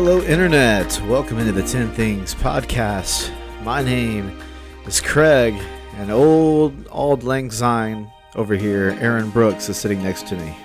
[0.00, 1.02] Hello, Internet.
[1.08, 3.32] Welcome into the 10 Things podcast.
[3.64, 4.40] My name
[4.86, 5.60] is Craig,
[5.96, 10.56] and old, old Lang Syne over here, Aaron Brooks, is sitting next to me.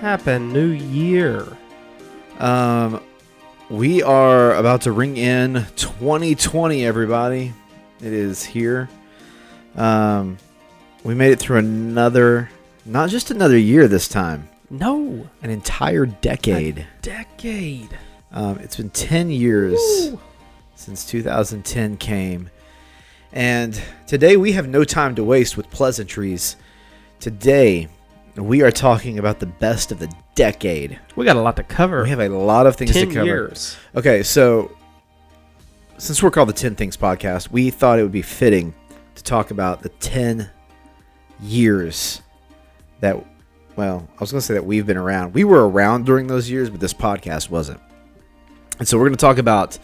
[0.00, 1.46] Happy New Year.
[2.40, 3.00] Um,
[3.70, 7.52] we are about to ring in 2020, everybody.
[8.00, 8.88] It is here.
[9.76, 10.36] Um,
[11.04, 12.50] we made it through another,
[12.84, 15.28] not just another year this time, No.
[15.44, 16.88] an entire decade.
[17.02, 17.96] Decade.
[18.32, 20.20] Um, it's been 10 years Woo.
[20.74, 22.50] since 2010 came.
[23.32, 26.56] And today we have no time to waste with pleasantries.
[27.20, 27.88] Today
[28.36, 30.98] we are talking about the best of the decade.
[31.16, 32.02] We got a lot to cover.
[32.04, 33.26] We have a lot of things 10 to cover.
[33.26, 33.76] years.
[33.94, 34.70] Okay, so
[35.98, 38.74] since we're called the 10 Things Podcast, we thought it would be fitting
[39.16, 40.48] to talk about the 10
[41.40, 42.22] years
[43.00, 43.16] that,
[43.76, 45.34] well, I was going to say that we've been around.
[45.34, 47.80] We were around during those years, but this podcast wasn't.
[48.78, 49.78] And so we're going to talk about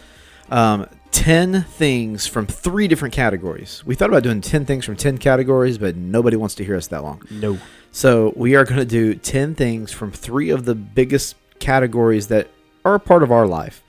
[0.51, 3.83] um, 10 things from three different categories.
[3.87, 6.89] We thought about doing 10 things from 10 categories, but nobody wants to hear us
[6.89, 7.23] that long.
[7.31, 7.59] No.
[7.93, 12.49] So we are going to do 10 things from three of the biggest categories that
[12.85, 13.83] are a part of our life.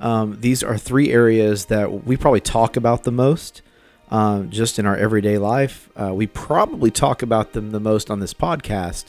[0.00, 3.62] Um, these are three areas that we probably talk about the most
[4.10, 5.88] um, just in our everyday life.
[5.96, 9.06] Uh, we probably talk about them the most on this podcast.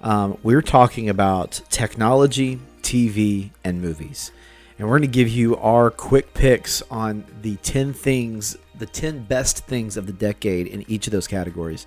[0.00, 4.30] Um, we're talking about technology, TV, and movies.
[4.78, 9.24] And we're going to give you our quick picks on the 10 things, the 10
[9.24, 11.86] best things of the decade in each of those categories.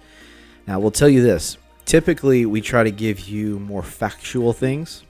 [0.65, 5.03] Now, we'll tell you this typically, we try to give you more factual things.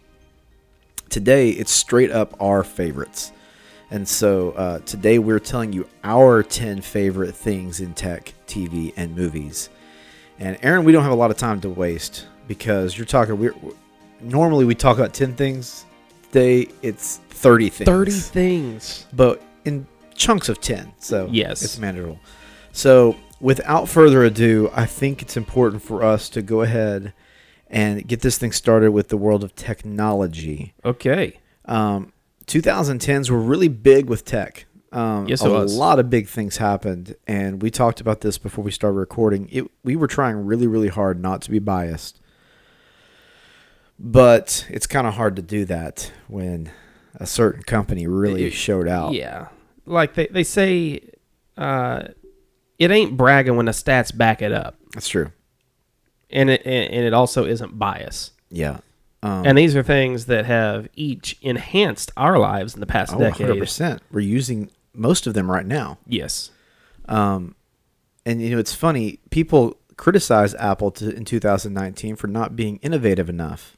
[1.10, 3.34] Today, it's straight up our favorites.
[3.92, 9.16] And so uh, today, we're telling you our 10 favorite things in tech, TV, and
[9.16, 9.70] movies.
[10.38, 13.56] And Aaron, we don't have a lot of time to waste because you're talking, we're,
[14.22, 15.86] normally we talk about 10 things.
[16.32, 17.88] Today, it's 30 things.
[17.88, 19.06] 30 things.
[19.14, 20.94] But in chunks of 10.
[21.00, 21.64] So Yes.
[21.64, 22.20] it's manageable.
[22.72, 27.14] So without further ado, I think it's important for us to go ahead
[27.68, 30.74] and get this thing started with the world of technology.
[30.86, 31.40] Okay.
[31.66, 32.14] Um,
[32.48, 34.66] 2010s were really big with tech.
[34.92, 35.76] Um, Yes, a was.
[35.78, 39.48] lot of big things happened, and we talked about this before we started recording.
[39.52, 42.20] It, we were trying really, really hard not to be biased,
[44.00, 46.72] but it's kind of hard to do that when
[47.16, 49.14] a certain company really It- showed out.
[49.14, 49.50] Yeah.
[49.86, 51.02] Like they, they say,
[51.58, 52.04] uh,
[52.78, 54.76] it ain't bragging when the stats back it up.
[54.94, 55.32] That's true.
[56.30, 58.32] And it, and it also isn't bias.
[58.50, 58.80] Yeah.
[59.22, 63.20] Um, And these are things that have each enhanced our lives in the past oh,
[63.20, 63.48] decade.
[63.48, 64.00] 100%.
[64.12, 65.98] We're using most of them right now.
[66.08, 66.52] Yes.
[67.08, 67.56] Um,
[68.26, 69.20] and you know, it's funny.
[69.30, 73.76] People criticize Apple to, in 2019 for not being innovative enough.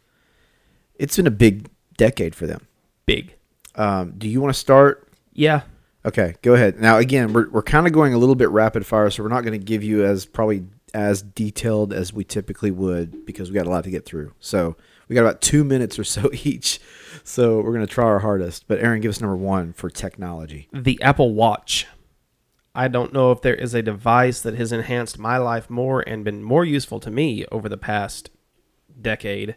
[1.02, 1.68] It's been a big
[1.98, 2.68] decade for them.
[3.08, 3.34] Big.
[3.74, 5.10] Um, do you want to start?
[5.34, 5.62] Yeah.
[6.06, 6.80] Okay, go ahead.
[6.80, 9.42] Now, again, we're, we're kind of going a little bit rapid fire, so we're not
[9.42, 10.64] going to give you as probably
[10.94, 14.32] as detailed as we typically would because we got a lot to get through.
[14.40, 16.80] So we got about two minutes or so each.
[17.24, 18.68] So we're going to try our hardest.
[18.68, 20.68] But Aaron, give us number one for technology.
[20.72, 21.88] the Apple Watch.
[22.76, 26.24] I don't know if there is a device that has enhanced my life more and
[26.24, 28.30] been more useful to me over the past
[29.02, 29.56] decade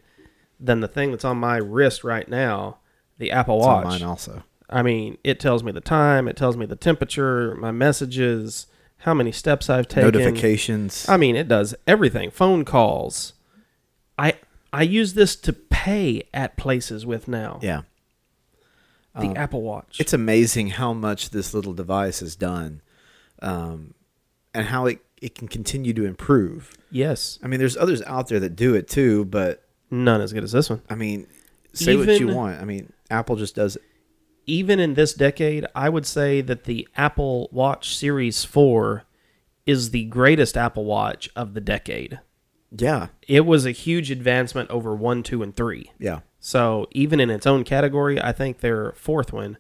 [0.60, 2.78] than the thing that's on my wrist right now,
[3.18, 4.00] the Apple It's on Watch.
[4.00, 4.42] mine also.
[4.70, 8.66] I mean, it tells me the time, it tells me the temperature, my messages,
[8.98, 10.04] how many steps I've taken.
[10.12, 11.06] Notifications.
[11.08, 12.30] I mean, it does everything.
[12.30, 13.34] Phone calls.
[14.18, 14.34] I
[14.72, 17.58] I use this to pay at places with now.
[17.62, 17.82] yeah.
[19.16, 19.98] The Um, Apple Watch.
[20.00, 22.80] It's amazing how much this little device has done
[23.40, 23.94] um,
[24.52, 26.76] and how it, it can continue to improve.
[26.90, 27.38] yes.
[27.42, 30.52] I mean, there's others out there that do it too, but None as good as
[30.52, 30.82] this one.
[30.90, 31.26] I mean,
[31.72, 32.60] say what you Even- want.
[32.60, 33.82] I mean, Apple just does it.
[34.46, 39.04] even in this decade, I would say that the Apple Watch Series 4
[39.66, 42.20] is the greatest Apple Watch of the decade.
[42.76, 43.08] Yeah.
[43.26, 45.90] It was a huge advancement over 1, 2, and 3.
[45.98, 46.20] Yeah.
[46.40, 49.56] So, even in its own category, I think their fourth one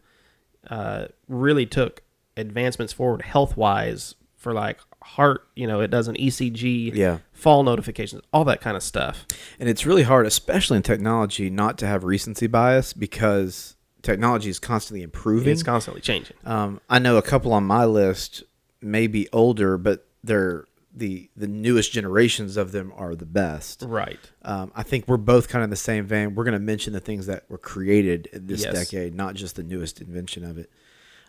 [0.68, 2.02] uh, really took
[2.36, 7.18] advancements forward health wise for like heart, you know, it does an ECG, Yeah.
[7.34, 9.26] Fall notifications, all that kind of stuff.
[9.60, 14.58] And it's really hard, especially in technology, not to have recency bias because technology is
[14.58, 15.52] constantly improving.
[15.52, 16.36] It's constantly changing.
[16.44, 18.44] Um, I know a couple on my list
[18.80, 20.64] may be older, but they're
[20.96, 23.82] the the newest generations of them are the best.
[23.84, 24.20] Right.
[24.42, 26.36] Um, I think we're both kind of in the same vein.
[26.36, 28.72] We're going to mention the things that were created this Yes.
[28.72, 30.70] decade, not just the newest invention of it.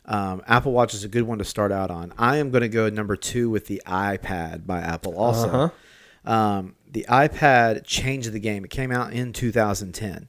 [0.06, 2.14] Um, Apple Watch is a good one to start out on.
[2.16, 5.18] I am going to go number two with the iPad by Apple.
[5.18, 5.70] Also, Uh-huh.
[6.26, 8.66] Um, the iPad changed the game.
[8.66, 10.28] It came out in 2010,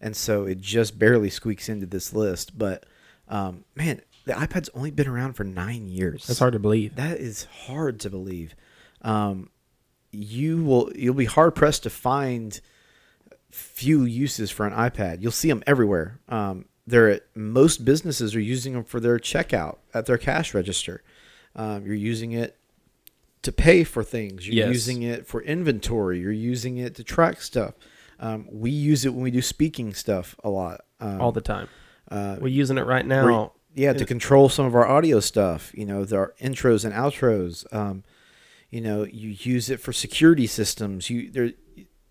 [0.00, 2.58] and so it just barely squeaks into this list.
[2.58, 2.86] But
[3.28, 6.26] um, man, the iPad's only been around for nine years.
[6.26, 6.96] That's hard to believe.
[6.96, 8.54] That is hard to believe.
[9.02, 9.50] Um,
[10.12, 12.60] you will you'll be hard pressed to find
[13.50, 15.22] few uses for an iPad.
[15.22, 16.20] You'll see them everywhere.
[16.28, 21.02] Um, they're most businesses are using them for their checkout at their cash register.
[21.54, 22.58] Um, you're using it
[23.42, 24.46] to pay for things.
[24.46, 24.74] You're Yes.
[24.74, 26.20] using it for inventory.
[26.20, 27.74] You're using it to track stuff.
[28.20, 30.82] Um, we use it when we do speaking stuff a lot.
[31.00, 31.68] Um, all the time.
[32.10, 33.52] uh, We're using it right now.
[33.74, 35.72] yeah, to control some of our audio stuff.
[35.74, 37.64] You know, our intros and outros.
[37.74, 38.04] Um,
[38.70, 41.10] you know, you use it for security systems.
[41.10, 41.52] You there,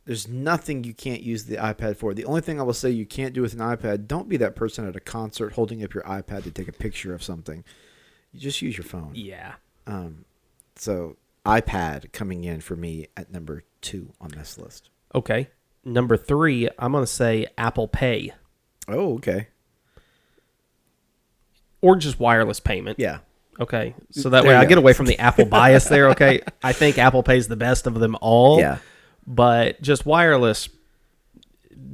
[0.05, 2.13] there's nothing you can't use the iPad for.
[2.13, 4.55] The only thing I will say you can't do with an iPad, don't be that
[4.55, 7.63] person at a concert holding up your iPad to take a picture of something.
[8.33, 9.11] You just use your phone.
[9.13, 9.53] Yeah.
[9.87, 10.25] Um,
[10.75, 14.89] so iPad coming in for me at number two on this list.
[15.15, 15.49] Okay.
[15.83, 18.33] Number three, I'm going to say Apple Pay
[18.88, 19.47] Oh, okay.
[21.81, 22.99] or just wireless payment.
[22.99, 23.19] Yeah.
[23.59, 23.95] Okay.
[24.11, 24.69] So that There way I go.
[24.69, 26.09] get away from the Apple bias there.
[26.09, 26.41] Okay.
[26.63, 28.59] I think Apple Pay's the best of them all.
[28.59, 28.77] Yeah.
[29.25, 30.69] But just wireless,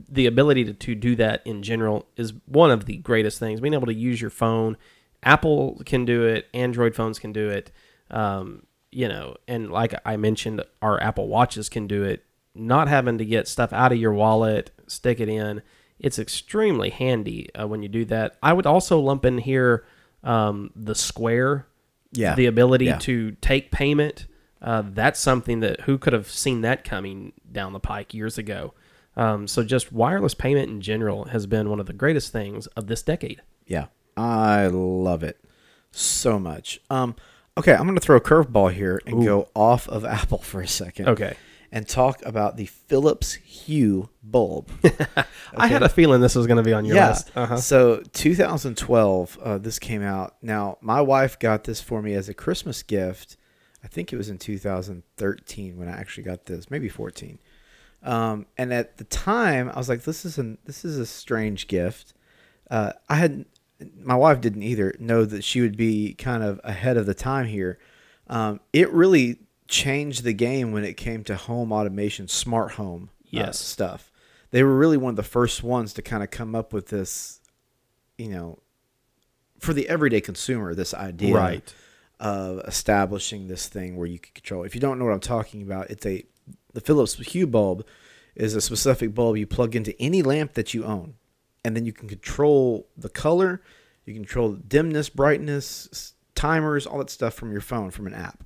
[0.10, 3.60] the ability to, to do that in general is one of the greatest things.
[3.60, 4.78] Being able to use your phone,
[5.24, 7.72] Apple can do it, Android phones can do it.
[8.12, 12.24] Um, you know, and like I mentioned, our Apple Watches can do it.
[12.56, 15.62] Not having to get stuff out of your wallet, stick it in.
[16.00, 18.38] It's extremely handy uh, when you do that.
[18.42, 19.86] I would also lump in here
[20.24, 21.68] um, the Square
[22.14, 22.34] Yeah.
[22.36, 22.98] the ability Yeah.
[23.00, 24.26] to take payment.
[24.62, 28.74] Uh, that's something that who could have seen that coming down the pike years ago.
[29.16, 32.88] Um, so just wireless payment in general has been one of the greatest things of
[32.88, 33.42] this decade.
[33.68, 35.40] Yeah, I love it
[35.92, 36.80] so much.
[36.90, 37.16] Um,
[37.58, 40.68] okay, I'm going to throw a curveball here and go off of Apple for a
[40.68, 41.10] second.
[41.10, 41.36] Okay.
[41.70, 44.70] And talk about the Philips Hue bulb.
[45.58, 47.10] I had a feeling this was going to be on your yeah.
[47.10, 47.32] list.
[47.36, 47.58] Uh-huh.
[47.58, 50.38] So 2012, uh, this came out.
[50.42, 53.36] Now, my wife got this for me as a Christmas gift.
[53.84, 57.38] I think it was in 2013 when I actually got this, maybe 14.
[58.04, 61.68] Um, and at the time, I was like, "This is an this is a strange
[61.68, 62.14] gift."
[62.70, 63.46] Uh, I had
[64.04, 67.46] my wife didn't either know that she would be kind of ahead of the time
[67.46, 67.78] here.
[68.28, 73.10] Um, it really changed the game when it came to home automation, smart home
[73.50, 74.12] uh, stuff.
[74.52, 77.40] They were really one of the first ones to kind of come up with this,
[78.18, 78.60] you know,
[79.60, 81.74] for the everyday consumer, this idea Right.
[82.20, 84.64] of establishing this thing where you can control.
[84.64, 86.24] If you don't know what I'm talking about, it's a
[86.74, 87.86] the Philips Hue bulb
[88.36, 91.16] is a specific bulb you plug into any lamp that you own,
[91.68, 93.62] and then you can control the color,
[94.06, 98.46] you can control dimness, brightness, timers, all that stuff from your phone from an app.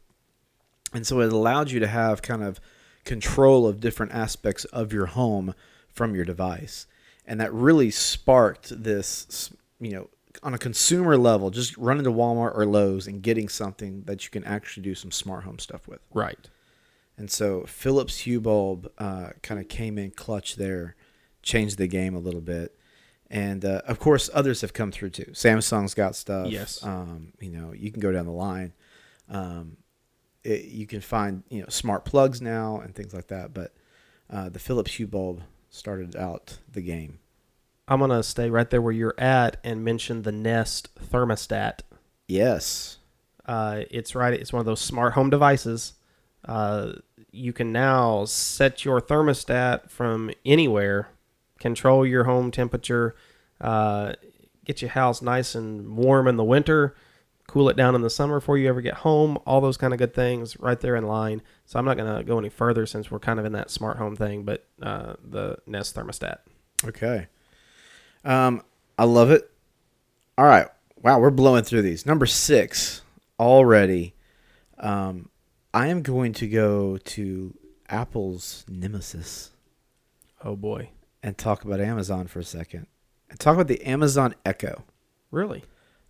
[0.91, 2.59] And so it allowed you to have kind of
[3.05, 5.53] control of different aspects of your home
[5.87, 6.87] from your device.
[7.27, 10.09] And that really sparked this, you know,
[10.41, 14.31] on a consumer level, just running to Walmart or Lowe's and getting something that you
[14.31, 15.99] can actually do some smart home stuff with.
[16.11, 16.49] Right.
[17.17, 20.95] And so Philips Hue bulb uh, kind of came in clutch there,
[21.43, 22.75] changed the game a little bit.
[23.31, 25.31] And uh, of course, others have come through too.
[25.31, 26.47] Samsung's got stuff.
[26.47, 26.83] Yes.
[26.83, 28.73] Um, you know, you can go down the line.
[29.29, 29.77] Um,
[30.43, 33.53] it, you can find you know smart plugs now and things like that.
[33.53, 33.73] But
[34.29, 37.19] uh, the Philips Hue bulb started out the game.
[37.87, 41.79] I'm going to stay right there where you're at and mention the Nest thermostat.
[42.27, 42.97] Yes.
[43.45, 44.33] Uh, it's right.
[44.33, 45.93] It's one of those smart home devices.
[46.45, 46.93] Uh,
[47.31, 51.09] you can now set your thermostat from anywhere,
[51.59, 53.15] control your home temperature,
[53.61, 54.13] uh,
[54.65, 56.95] get your house nice and warm in the winter,
[57.47, 59.37] cool it down in the summer before you ever get home.
[59.45, 61.41] All those kind of good things right there in line.
[61.65, 63.97] So I'm not going to go any further since we're kind of in that smart
[63.97, 64.43] home thing.
[64.43, 66.39] But uh, the Nest thermostat.
[66.85, 67.27] Okay.
[68.25, 68.63] Um,
[68.97, 69.49] I love it.
[70.37, 70.67] All right.
[71.01, 72.05] Wow, we're blowing through these.
[72.05, 73.01] Number six
[73.39, 74.13] already.
[74.77, 75.29] Um,
[75.73, 77.55] I am going to go to
[77.89, 79.51] Apple's Nemesis
[80.43, 80.89] Oh boy,
[81.21, 82.87] and talk about Amazon for a second.
[83.39, 84.83] Talk about the Amazon Echo.
[85.31, 85.63] really?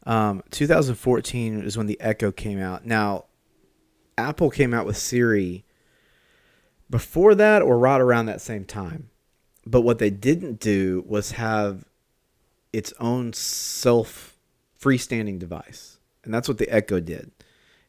[0.04, 2.86] Um, 2014 is when the Echo came out.
[2.86, 3.26] Now,
[4.18, 5.64] Apple came out with Siri
[6.90, 9.10] before that or right around that same time.
[9.66, 11.86] But what they didn't do was have
[12.74, 14.38] its own self
[14.80, 16.00] freestanding device.
[16.24, 17.32] And that's what the Echo did.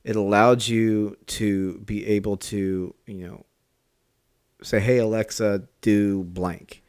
[0.04, 3.46] It allowed you to be able to, you know,
[4.62, 6.82] say, hey, Alexa, do blank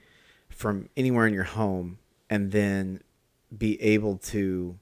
[0.50, 2.00] from anywhere in your home
[2.34, 3.00] and then
[3.56, 4.80] be able to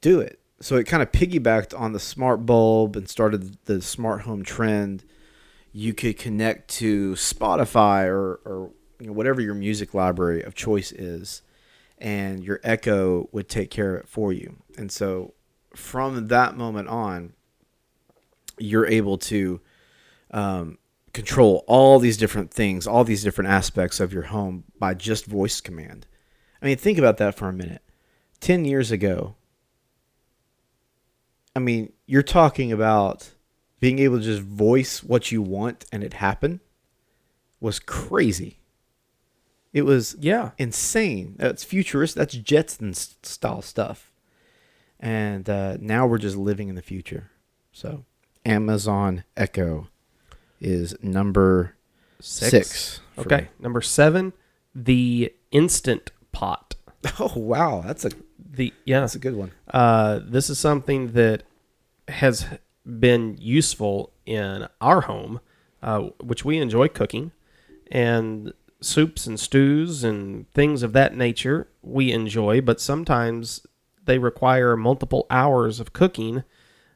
[0.00, 0.40] do it.
[0.58, 5.04] So it kind of piggybacked on the smart bulb and started the smart home trend.
[5.70, 8.70] You could connect to Spotify or, or
[9.00, 11.42] you know, whatever your music library of choice is,
[11.98, 14.62] and your Echo would take care of it for you.
[14.78, 15.34] And so
[15.76, 17.34] from that moment on,
[18.58, 19.60] you're able to
[20.30, 20.78] um,
[21.12, 25.60] control all these different things, all these different aspects of your home by just voice
[25.60, 26.06] command.
[26.60, 27.82] I mean, think about that for a minute.
[28.40, 29.36] 10 years ago,
[31.54, 33.30] I mean, you're talking about
[33.80, 36.60] being able to just voice what you want and it happen
[37.60, 38.58] was crazy.
[39.72, 40.52] It was Yeah.
[40.58, 41.34] insane.
[41.38, 42.14] That's futurist.
[42.14, 44.12] That's Jetson style stuff.
[44.98, 47.30] And uh, now we're just living in the future.
[47.72, 48.04] So,
[48.44, 49.88] Amazon Echo
[50.62, 51.74] is number
[52.20, 53.00] six.
[53.14, 53.36] for Okay.
[53.42, 53.48] me.
[53.60, 54.32] Number seven,
[54.74, 56.74] the Instant Pot.
[57.18, 59.50] Oh wow, that's a The yeah, that's a good one.
[59.68, 61.42] Uh, this is something that
[62.08, 62.46] has
[62.86, 65.40] been useful in our home,
[65.82, 67.32] uh, which we enjoy cooking,
[67.90, 73.66] and soups and stews and things of that nature we enjoy, but sometimes
[74.04, 76.42] they require multiple hours of cooking,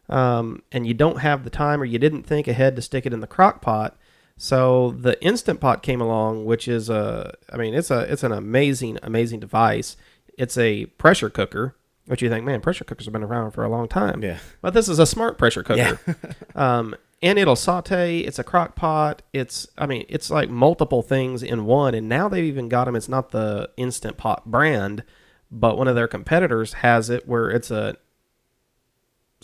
[0.08, 3.12] um, and you don't have the time or you didn't think ahead to stick it
[3.12, 3.96] in the crock pot.
[4.38, 8.32] So the instant pot came along, which is a, I mean, it's a, it's an
[8.32, 9.96] amazing, amazing device.
[10.36, 11.75] It's a pressure cooker,
[12.06, 14.22] which you think, man, pressure cookers have been around for a long time.
[14.22, 14.38] Yeah.
[14.60, 15.98] But this is a smart pressure cooker.
[16.54, 18.20] um, and it'll saute.
[18.20, 19.22] It's a crock pot.
[19.32, 21.94] It's, I mean, it's like multiple things in one.
[21.94, 22.94] And now they've even got them.
[22.94, 25.02] It's not the Instant Pot brand,
[25.50, 27.96] but one of their competitors has it where it's a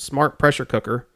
[0.02, 1.08] smart pressure cooker.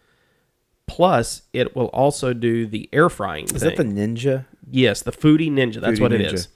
[0.87, 3.45] Plus, it will also do the air frying.
[3.45, 3.63] Is thing.
[3.63, 4.47] that the Ninja?
[4.71, 5.81] Yes, the Foodi Ninja.
[5.81, 6.33] That's Foodi what it Ninja.
[6.33, 6.49] is.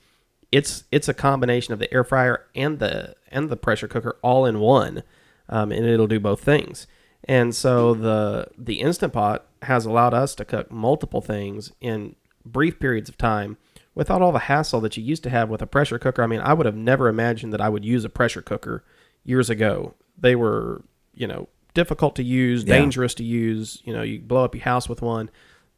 [0.52, 4.46] It's it's a combination of the air fryer and the and the pressure cooker all
[4.46, 5.02] in one,
[5.48, 6.86] um, and it'll do both things.
[7.24, 12.78] And so the the instant pot has allowed us to cook multiple things in brief
[12.80, 13.58] periods of time
[13.94, 16.22] without all the hassle that you used to have with a pressure cooker.
[16.22, 18.84] I mean, I would have never imagined that I would use a pressure cooker
[19.24, 19.94] years ago.
[20.16, 20.82] They were,
[21.14, 22.76] you know, difficult to use, Yeah.
[22.78, 23.82] dangerous to use.
[23.84, 25.30] You know, you blow up your house with one.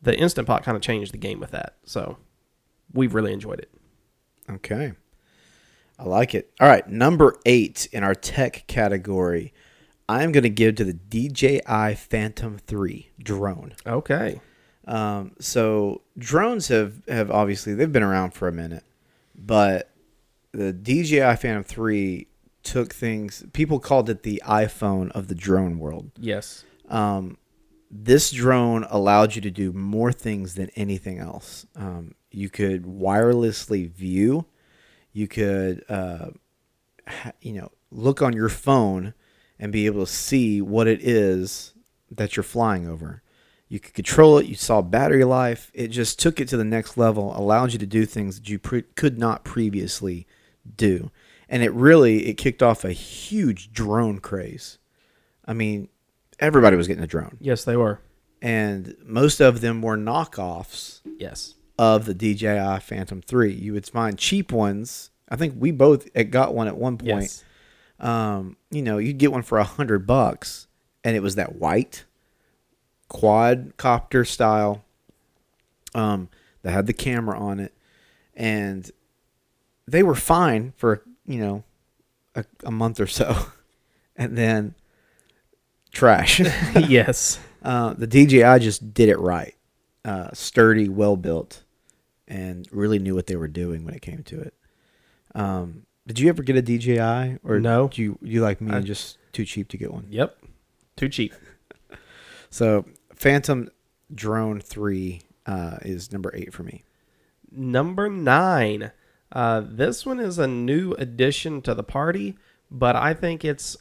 [0.02, 1.76] The instant pot kind of changed the game with that.
[1.84, 2.18] So
[2.92, 3.70] we've really enjoyed it.
[4.50, 4.92] Okay.
[5.98, 6.50] I like it.
[6.60, 9.52] All right, number eight in our tech category,
[10.08, 13.74] I'm going to give to the DJI Phantom 3 drone.
[13.86, 14.40] Okay.
[14.86, 18.82] Um, so drones have, have obviously they've been around for a minute,
[19.36, 19.90] but
[20.50, 22.26] the DJI Phantom 3
[22.62, 23.44] took things.
[23.52, 26.10] People called it the iPhone of the drone world.
[26.18, 26.64] Yes.
[26.88, 27.38] Um,
[27.90, 31.66] this drone allowed you to do more things than anything else.
[31.76, 34.46] Um, you could wirelessly view.
[35.12, 36.30] You could, uh,
[37.06, 39.12] ha- you know, look on your phone
[39.58, 41.74] and be able to see what it is
[42.10, 43.22] that you're flying over.
[43.68, 44.46] You could control it.
[44.46, 45.70] You saw battery life.
[45.72, 47.36] It just took it to the next level.
[47.36, 50.26] Allowed you to do things that you pre- could not previously
[50.76, 51.10] do,
[51.52, 54.78] and it really it kicked off a huge drone craze.
[55.44, 55.88] I mean,
[56.40, 58.00] everybody was getting a drone, Yes, they were.
[58.40, 61.54] and most of them were knockoffs Yes.
[61.78, 63.52] of the DJI Phantom 3.
[63.52, 65.10] You would find cheap ones.
[65.28, 67.08] I think we both got one at one point.
[67.08, 67.44] Yes.
[68.00, 70.66] Um, you know, you'd get one for a hundred bucks,
[71.04, 72.04] and it was that white
[73.10, 74.84] quadcopter style.
[75.94, 76.28] Um,
[76.62, 77.74] that had the camera on it,
[78.34, 78.90] and
[79.86, 81.64] they were fine for you know
[82.34, 83.36] a, a month or so,
[84.16, 84.74] and then
[85.92, 86.40] trash.
[86.88, 87.38] yes.
[87.64, 89.54] Uh, the DJI just did it right.
[90.04, 91.62] Uh, sturdy, well built,
[92.26, 94.52] and really knew what they were doing when it came to it.
[95.36, 97.86] Um, did you ever get a DJI, or No.
[97.86, 100.08] Do you you like me I- just too cheap to get one?
[100.10, 100.36] Yep.
[100.96, 101.34] Too cheap.
[102.50, 103.70] So Phantom
[104.12, 106.82] Drone Three uh, is number eight for me.
[107.52, 108.90] Number nine.
[109.32, 112.36] Uh, this one is a new addition to the party,
[112.70, 113.76] but I think it's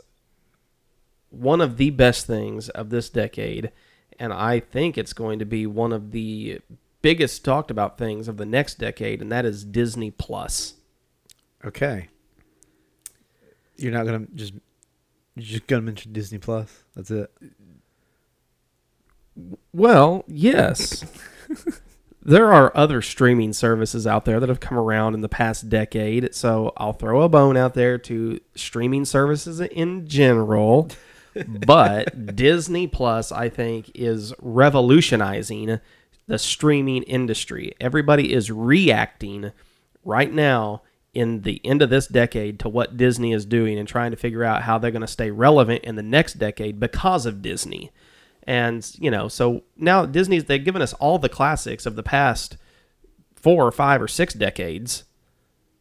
[1.30, 3.72] one of the best things of this decade,
[4.18, 6.62] and I think it's going to be one of the
[7.02, 10.76] biggest talked about things of the next decade, and that is Disney Plus.
[11.66, 12.08] Okay.
[13.78, 14.54] You're not gonna just
[15.36, 16.84] you're just gonna mention Disney Plus.
[16.96, 17.32] That's it.
[19.74, 21.04] Well, yes.
[22.24, 26.34] there are other streaming services out there that have come around in the past decade.
[26.36, 30.90] So I'll throw a bone out there to streaming services in general.
[31.66, 35.80] but Disney Plus, I think, is revolutionizing
[36.28, 37.74] the streaming industry.
[37.80, 39.52] Everybody is reacting
[40.04, 40.82] right now
[41.14, 44.44] in the end of this decade to what Disney is doing and trying to figure
[44.44, 47.92] out how they're going to stay relevant in the next decade because of Disney.
[48.44, 52.58] And, you know, so now Disney's, they've given us all the classics of the past
[53.36, 55.04] four or five or six decades.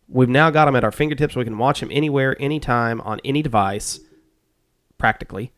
[0.09, 1.37] We've now got them at our fingertips.
[1.37, 4.01] We can watch them anywhere, anytime, on any device,
[4.99, 5.53] practically.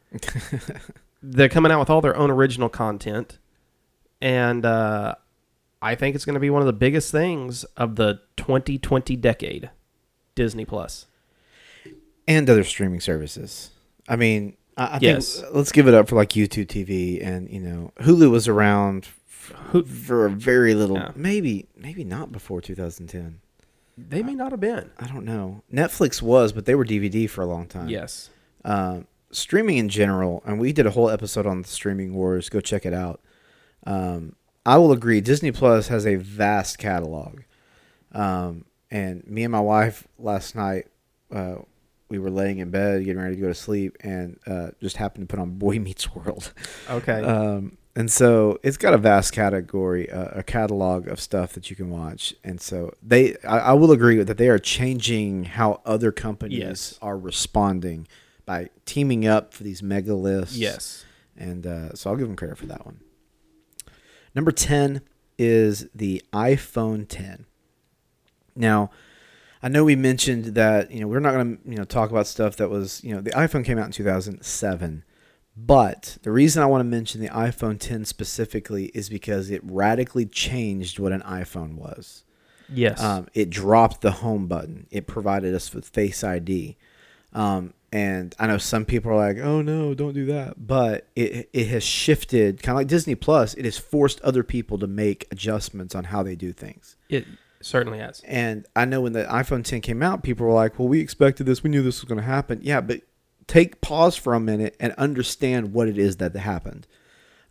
[1.22, 3.38] They're coming out with all their own original content,
[4.20, 5.14] and uh,
[5.80, 9.70] I think it's going to be one of the biggest things of the 2020 decade.
[10.34, 11.06] Disney Plus.
[12.26, 13.70] and other streaming services.
[14.08, 15.40] I mean, I, I Yes.
[15.40, 19.08] think let's give it up for like YouTube TV and you know Hulu was around
[19.28, 21.10] f- for a very little, Yeah.
[21.14, 23.40] maybe maybe not before 2010.
[23.98, 24.90] They may not have been.
[24.98, 25.62] I don't know.
[25.72, 27.88] Netflix was, but they were DVD for a long time.
[27.90, 28.30] Yes.
[28.64, 32.48] Um, streaming in general, and we did a whole episode on the streaming wars.
[32.48, 33.20] Go check it out.
[33.86, 35.20] Um, I will agree.
[35.20, 37.40] Disney Plus has a vast catalog.
[38.12, 40.86] Um, and me and my wife last night,
[41.30, 41.56] uh,
[42.12, 45.26] we were laying in bed getting ready to go to sleep, and uh, just happened
[45.28, 46.52] to put on Boy Meets World.
[46.88, 47.22] Okay.
[47.24, 51.76] Um, and so it's got a vast category, uh, a catalog of stuff that you
[51.76, 52.34] can watch.
[52.42, 56.58] And so they, I, I will agree with that they are changing how other companies
[56.58, 56.98] Yes.
[57.02, 58.08] are responding
[58.46, 60.56] by teaming up for these mega lists.
[60.56, 61.04] yes.
[61.36, 63.00] And uh, so I'll give them credit for that one.
[64.34, 65.02] Number 10
[65.38, 67.44] is the iPhone 10.
[68.56, 68.90] Now,
[69.62, 72.26] I know we mentioned that, you know, we're not going to, you know, talk about
[72.26, 75.04] stuff that was, you know, the iPhone came out in 2007.
[75.56, 80.26] But the reason I want to mention the iPhone 10 specifically is because it radically
[80.26, 82.24] changed what an iPhone was.
[82.68, 83.00] Yes.
[83.00, 84.86] Um, it dropped the home button.
[84.90, 86.76] It provided us with Face ID.
[87.34, 91.50] Um, and I know some people are like, "Oh no, don't do that." But it
[91.52, 93.52] it has shifted, kind of like Disney Plus.
[93.54, 96.96] It has forced other people to make adjustments on how they do things.
[97.10, 97.26] it
[97.64, 98.20] certainly has.
[98.26, 101.44] And I know when the iPhone 10 came out, people were like, "Well, we expected
[101.44, 101.62] this.
[101.62, 103.02] We knew this was going to happen." Yeah, but
[103.46, 106.86] take pause for a minute and understand what it is that happened.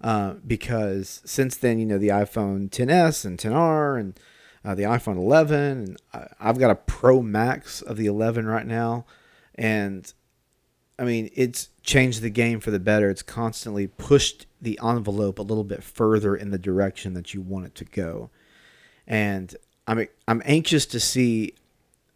[0.01, 4.19] Uh, because since then, you know, the iPhone 10s and 10r and
[4.65, 8.65] uh, the iPhone 11, and I, I've got a Pro Max of the 11 right
[8.65, 9.06] now,
[9.56, 10.12] and
[10.97, 13.10] I mean, it's changed the game for the better.
[13.10, 17.65] It's constantly pushed the envelope a little bit further in the direction that you want
[17.65, 18.30] it to go.
[19.08, 19.56] And
[19.91, 21.54] I'm I'm anxious to see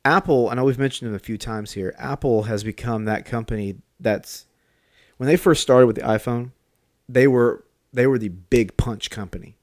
[0.06, 0.50] Apple.
[0.50, 1.94] I know we've mentioned them a few times here.
[1.98, 4.46] Apple has become that company that's
[5.18, 6.52] when they first started with the iPhone,
[7.10, 9.58] they were they were the big punch company.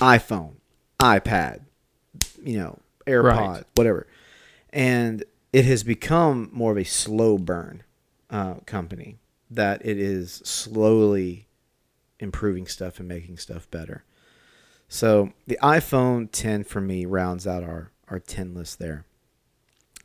[0.00, 0.54] iPhone,
[1.00, 1.60] iPad,
[2.42, 3.64] you know, AirPod, Right.
[3.74, 4.06] whatever.
[4.72, 7.82] And it has become more of a slow burn
[8.30, 9.18] uh, company
[9.50, 11.46] that it is slowly
[12.18, 14.04] improving stuff and making stuff better.
[14.92, 19.06] So the iPhone 10 for me rounds out our, our 10 list there.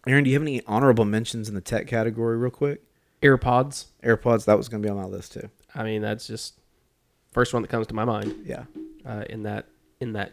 [0.08, 2.82] Aaron, do you have any honorable mentions in the tech category, real quick?
[3.21, 3.88] AirPods.
[4.02, 5.50] AirPods, that was going to be on my list too.
[5.76, 6.54] I mean, that's just
[7.34, 8.63] first one that comes to my mind Yeah.
[9.06, 9.65] uh, in that
[10.00, 10.32] in that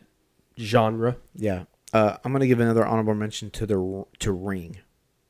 [0.56, 1.16] genre.
[1.34, 1.64] Yeah.
[1.92, 4.76] Uh, I'm going to give another honorable mention to the to Ring.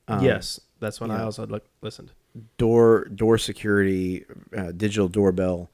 [0.07, 2.13] Um, yes, that's when I also look, listened.
[2.59, 5.71] door door security, uh, digital doorbell.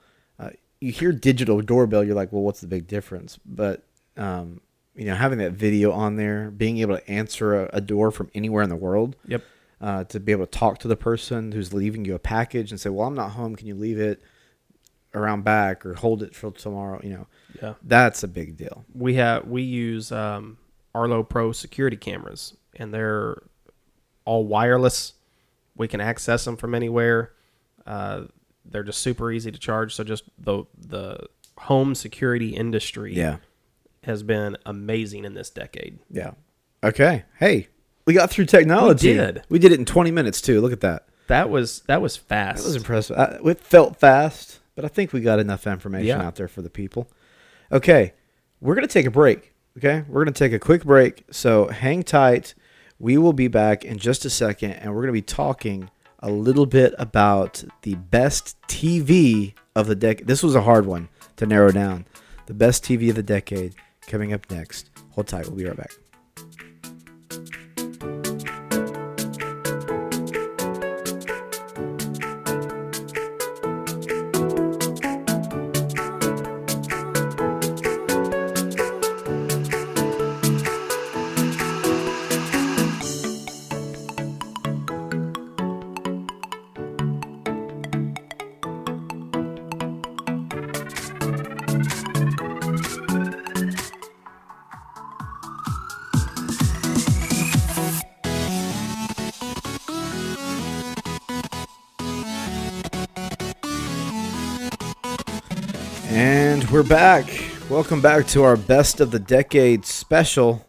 [0.80, 3.38] You hear digital doorbell, you're like, well, what's the big difference?
[3.44, 3.82] But
[4.16, 4.60] um,
[4.94, 8.30] you know, having that video on there, being able to answer a, a door from
[8.34, 9.42] anywhere in the world, Yep.
[9.80, 12.80] uh, to be able to talk to the person who's leaving you a package and
[12.80, 13.56] say, well, I'm not home.
[13.56, 14.22] Can you leave it
[15.14, 17.00] around back or hold it for tomorrow?
[17.02, 17.26] You know,
[17.62, 17.74] Yeah.
[17.82, 18.84] that's a big deal.
[18.94, 20.58] We have we use um,
[20.94, 23.42] Arlo Pro security cameras, and they're
[24.24, 25.12] all wireless.
[25.76, 27.32] We can access them from anywhere.
[27.86, 28.24] Uh,
[28.64, 29.94] they're just super easy to charge.
[29.94, 31.27] So just the the
[31.59, 33.37] home security industry Yeah.
[34.05, 35.99] has been amazing in this decade.
[36.11, 36.33] Yeah.
[36.83, 37.25] Okay.
[37.38, 37.68] Hey,
[38.07, 39.11] we got through technology.
[39.11, 39.42] We did.
[39.51, 40.61] We did it in 20 minutes too.
[40.61, 41.07] Look at that.
[41.27, 42.59] That was that was fast.
[42.62, 43.18] That was impressive.
[43.18, 46.27] I, it felt fast, but I think we got enough information Yeah.
[46.27, 47.09] out there for the people.
[47.70, 48.14] Okay,
[48.61, 49.55] we're gonna take a break.
[49.79, 51.25] Okay, we're gonna take a quick break.
[51.31, 52.55] So hang tight.
[52.99, 56.66] We will be back in just a second, and we're gonna be talking a little
[56.66, 60.26] bit about the best TV of the decade.
[60.26, 62.06] This was a hard one to narrow down.
[62.46, 63.74] The best TV of the decade
[64.06, 64.90] coming up next.
[65.11, 65.46] Hold tight.
[65.46, 65.92] We'll be right back.
[106.90, 107.31] Back.
[107.70, 110.66] Welcome back to our best of the decade special.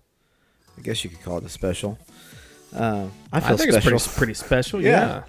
[0.77, 1.97] I guess you could call it a special.
[2.71, 3.93] Uh, I I, feel think special.
[3.95, 4.81] it's pretty pretty special.
[4.83, 5.23] Yeah.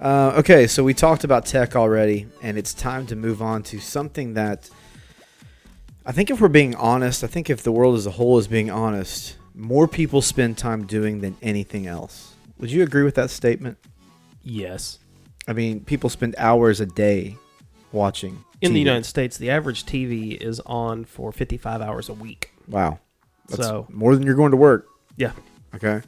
[0.00, 0.06] Yeah.
[0.06, 3.80] Uh, okay, so we talked about tech already, and it's time to move on to
[3.80, 4.70] something that
[6.06, 8.48] I think, if we're being honest, I think if the world as a whole is
[8.48, 12.32] being honest, more people spend time doing than anything else.
[12.58, 13.76] Would you agree with that statement?
[14.42, 15.00] Yes.
[15.46, 17.36] I mean, people spend hours a day
[17.92, 18.44] watching.
[18.60, 22.52] In the United States, the average TV is on for 55 hours a week.
[22.68, 22.98] Wow.
[23.48, 24.86] That's So- more than you're going to work.
[25.16, 25.32] Yeah.
[25.74, 26.02] Okay.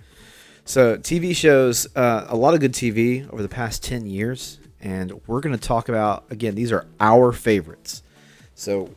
[0.64, 4.59] So TV shows, uh, a lot of good TV over the past 10 years.
[4.81, 8.03] And we're going to talk about, again, these are our favorites.
[8.55, 8.90] So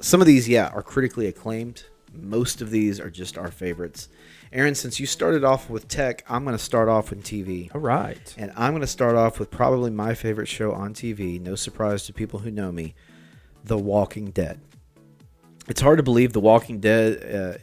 [0.00, 1.84] some of these, yeah, are critically acclaimed.
[2.12, 4.08] Most of these are just our favorites.
[4.52, 7.74] Aaron, since you started off with tech, I'm going to start off with TV.
[7.74, 8.34] All right.
[8.36, 11.40] And I'm going to start off with probably my favorite show on TV.
[11.40, 12.94] No surprise to people who know me
[13.64, 14.60] The Walking Dead.
[15.68, 17.58] It's hard to believe The Walking Dead uh,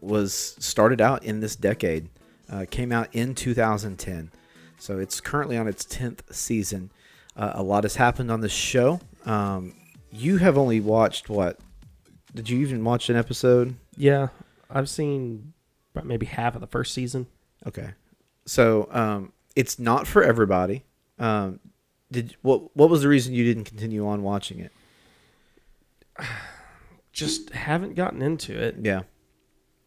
[0.00, 2.08] was started out in this decade,
[2.48, 4.30] uh, came out in 2010.
[4.78, 6.92] So it's currently on its 10th season.
[7.36, 9.00] Uh, a lot has happened on this show.
[9.26, 9.74] Um,
[10.12, 11.58] you have only watched what?
[12.32, 13.74] Did you even watch an episode?
[13.96, 14.28] Yeah.
[14.70, 15.53] I've seen
[16.02, 17.26] maybe half of the first season.
[17.66, 17.90] Okay.
[18.46, 20.84] So um, it's not for everybody.
[21.18, 21.60] Um,
[22.10, 22.76] did what?
[22.76, 24.72] What was the reason you didn't continue on watching it?
[27.12, 28.76] Just haven't gotten into it.
[28.82, 29.02] Yeah,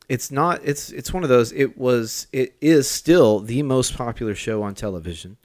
[0.07, 0.61] it's not.
[0.63, 1.51] It's it's one of those.
[1.51, 2.27] It was.
[2.31, 5.37] It is still the most popular show on television.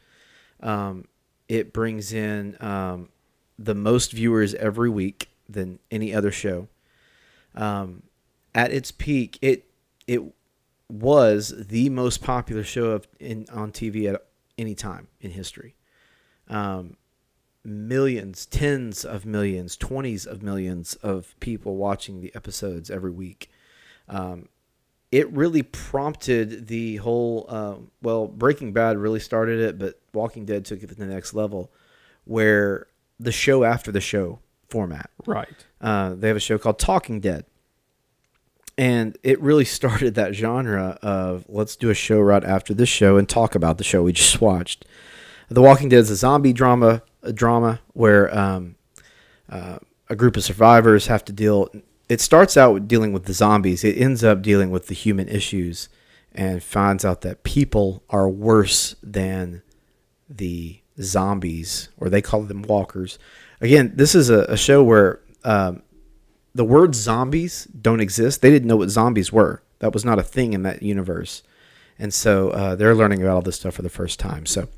[0.61, 1.07] Um,
[1.49, 3.09] it brings in um,
[3.59, 6.69] the most viewers every week than any other show.
[7.55, 8.05] Um,
[8.55, 9.67] at its peak, it
[10.07, 10.23] it
[10.93, 14.23] was the most popular show of in on TV at
[14.59, 15.75] any time in history.
[16.49, 16.99] Um,
[17.65, 23.51] millions, tens of millions, twenties of millions of people watching the episodes every week.
[24.07, 24.51] Um,
[25.11, 27.47] it really prompted the whole.
[27.49, 31.33] Uh, well, Breaking Bad really started it, but Walking Dead took it to the next
[31.33, 31.73] level,
[32.25, 32.87] where
[33.19, 35.11] the show after the show format.
[35.25, 35.67] Right.
[35.81, 37.47] Uh, they have a show called Talking Dead.
[38.79, 43.17] And it really started that genre of let's do a show right after this show
[43.17, 44.85] and talk about the show we just watched.
[45.49, 48.77] The Walking Dead is a zombie drama, a drama where um,
[49.51, 51.69] uh, a group of survivors have to deal.
[52.09, 53.85] It starts out with dealing with the zombies.
[53.85, 55.89] It ends up dealing with the human issues,
[56.35, 59.63] and finds out that people are worse than
[60.29, 63.19] the zombies, or they call them walkers.
[63.61, 65.83] Again, this is a, a show where um,
[66.55, 68.43] the word zombies don't exist.
[68.43, 69.63] They didn't know what zombies were.
[69.79, 71.43] That was not a thing in that universe,
[71.99, 74.47] and so uh, they're learning about all this stuff for the first time.
[74.47, 74.69] So,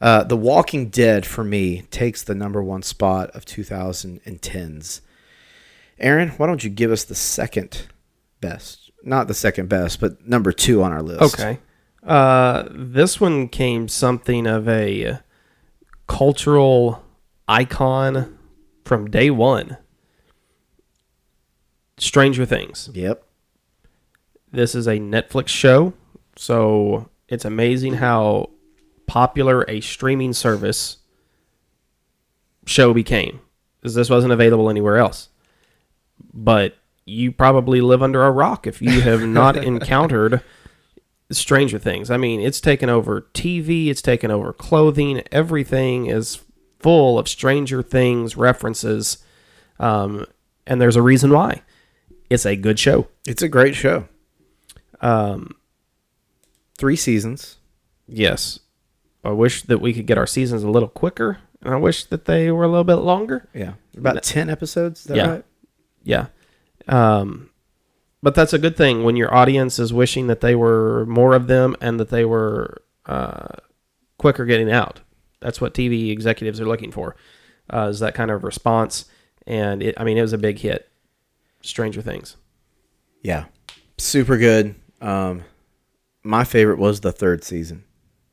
[0.00, 5.00] uh, The Walking Dead for me takes the number one spot of 2010s.
[6.00, 7.86] Aaron, why don't you give us the second
[8.40, 8.90] best?
[9.04, 11.38] Not the second best, but number two on our list.
[11.38, 11.58] Okay.
[12.02, 15.20] Uh, this one came something of a
[16.06, 17.04] cultural
[17.46, 18.38] icon
[18.84, 19.76] from day one.
[22.00, 22.90] Stranger Things.
[22.94, 23.24] Yep.
[24.50, 25.92] This is a Netflix show,
[26.34, 28.50] so it's amazing how
[29.06, 30.98] popular a streaming service
[32.66, 33.40] show became.
[33.80, 35.28] Because this wasn't available anywhere else.
[36.34, 40.42] But you probably live under a rock if you have not encountered
[41.30, 42.10] Stranger Things.
[42.10, 46.40] I mean, it's taken over TV, it's taken over clothing, everything is
[46.78, 49.18] full of Stranger Things references.
[49.78, 50.26] Um,
[50.66, 51.62] and there's a reason why.
[52.30, 53.08] It's a good show.
[53.26, 54.06] It's a great show.
[55.00, 55.56] Um,
[56.78, 57.58] Three seasons.
[58.06, 58.60] Yes.
[59.22, 62.24] I wish that we could get our seasons a little quicker, and I wish that
[62.24, 63.48] they were a little bit longer.
[63.52, 63.74] Yeah.
[63.96, 65.00] About 10 episodes.
[65.00, 65.30] Is that Yeah.
[65.30, 65.44] right?
[66.02, 66.26] Yeah.
[66.88, 67.50] Um,
[68.22, 71.48] but that's a good thing when your audience is wishing that they were more of
[71.48, 73.48] them and that they were uh,
[74.18, 75.00] quicker getting out.
[75.40, 77.14] That's what TV executives are looking for,
[77.72, 79.04] uh, is that kind of response.
[79.46, 80.89] And it, I mean, it was a big hit.
[81.62, 82.36] Stranger Things.
[83.22, 83.46] Yeah,
[83.98, 84.74] super good.
[85.00, 85.44] Um,
[86.22, 87.84] my favorite was the third season.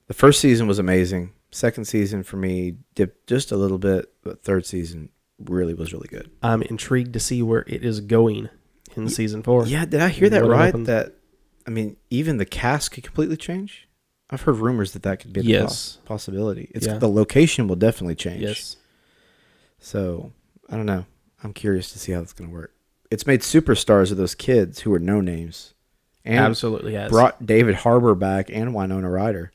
[0.07, 1.33] The first season was amazing.
[1.51, 5.09] Second season for me dipped just a little bit, but third season
[5.39, 6.29] really was really good.
[6.41, 8.49] I'm intrigued to see where it is going
[8.95, 9.65] in season four.
[9.65, 10.73] Yeah, did I hear that right?
[10.85, 11.13] That
[11.65, 13.87] I mean, even the cast could completely change.
[14.29, 15.63] I've heard rumors that that could be a Yes.
[15.63, 16.69] poss- possibility.
[16.73, 16.97] It's Yeah.
[16.97, 18.41] the location will definitely change.
[18.41, 18.75] Yes.
[19.79, 20.31] So
[20.69, 21.05] I don't know.
[21.43, 22.73] I'm curious to see how it's going to work.
[23.11, 25.73] It's made superstars of those kids who are no names,
[26.25, 27.09] and Absolutely has.
[27.11, 29.51] brought David Harbour back and Winona Ryder.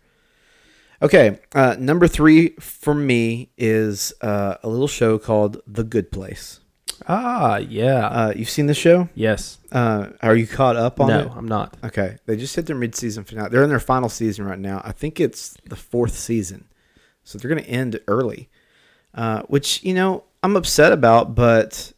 [1.03, 6.61] Okay, uh, number three for me is uh, a little show called The Good Place.
[7.09, 8.07] Ah, yeah.
[8.07, 9.09] Uh, you've seen the show?
[9.15, 9.59] yes.
[9.73, 11.33] Uh, are you caught up on No, it?
[11.35, 11.77] I'm not.
[11.83, 13.49] Okay, they just hit their mid-season finale.
[13.51, 14.81] They're in their final season right now.
[14.85, 16.67] I think it's the fourth season,
[17.25, 18.49] so they're going to end early,
[19.15, 21.93] uh, which you know I'm upset about, but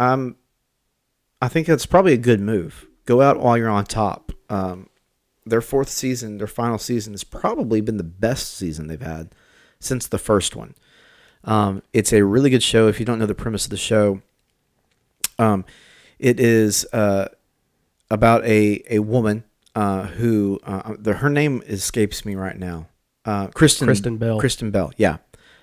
[0.00, 0.36] I'm
[1.42, 2.86] I think that's probably a good move.
[3.06, 4.32] Go out while you're on top.
[4.48, 4.88] Um,
[5.46, 9.30] their fourth season, their final season, has probably been the best season they've had
[9.78, 10.74] since the first one.
[11.44, 12.88] Um, it's a really good show.
[12.88, 14.20] If you don't know the premise of the show,
[15.38, 15.64] um,
[16.18, 17.28] it is uh,
[18.10, 22.86] about a a woman uh, who uh, the, her name escapes me right now.
[23.24, 24.38] Uh, Kristen Kristen Bell.
[24.38, 24.92] Kristen Bell.
[24.96, 25.18] Yeah.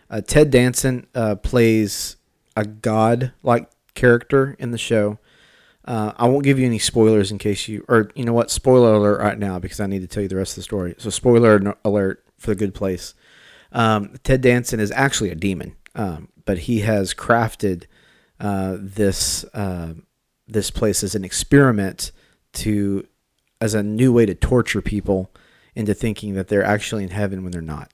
[0.10, 2.16] Uh, Ted Danson uh, plays
[2.56, 5.20] a god like character in the show.
[5.84, 8.94] Uh, I won't give you any spoilers in case you, or you know what, spoiler
[8.94, 10.96] alert right now because I need to tell you the rest of the story.
[10.98, 13.14] So, spoiler alert for the good place.
[13.72, 17.86] Um, Ted Danson is actually a demon, um, but he has crafted
[18.40, 19.94] uh, this uh,
[20.48, 22.12] this place as an experiment
[22.54, 23.08] to
[23.60, 25.32] as a new way to torture people
[25.76, 27.92] into thinking that they're actually in heaven when they're not.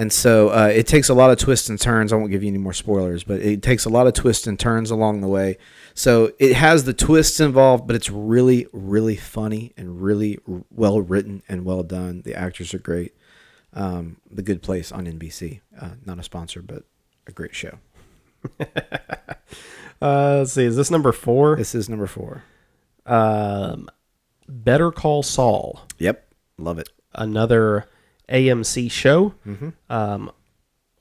[0.00, 2.10] And so uh, it takes a lot of twists and turns.
[2.10, 4.58] I won't give you any more spoilers, but it takes a lot of twists and
[4.58, 5.58] turns along the way.
[5.92, 11.02] So it has the twists involved, but it's really, really funny and really r- well
[11.02, 12.22] written and well done.
[12.24, 13.14] The actors are great.
[13.74, 16.84] Um, the Good Place on NBC, uh, not a sponsor, but
[17.26, 17.78] a great show.
[20.02, 20.64] Uh, let's see.
[20.64, 21.56] Is this number four?
[21.56, 22.42] This is number four.
[23.04, 23.86] Um,
[24.48, 26.88] Better Call Saul, Yep, love it.
[27.14, 27.86] another
[28.30, 29.34] AMC show.
[29.46, 29.68] Mm-hmm.
[29.88, 30.30] Um,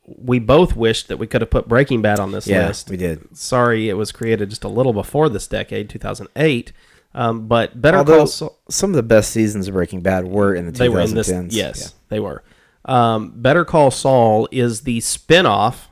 [0.06, 2.89] we both wished that we could have put Breaking Bad on this Yeah, list.
[2.89, 3.38] we did.
[3.38, 6.72] Sorry, it was created just a little before this decade, 2008.
[7.13, 8.60] Um, but Better Although Call Saul.
[8.70, 10.78] some of the best seasons of Breaking Bad were in the 2010s.
[10.78, 11.30] They were in this.
[11.56, 12.44] Yes, they were.
[12.86, 15.89] Um, Better Call Saul is the spin-off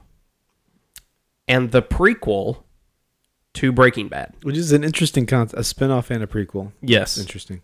[1.47, 2.63] and the prequel
[3.53, 4.33] to Breaking Bad.
[4.43, 5.59] which is an interesting concept.
[5.59, 6.71] A spinoff and a prequel.
[6.81, 7.17] Yes.
[7.17, 7.61] Interesting.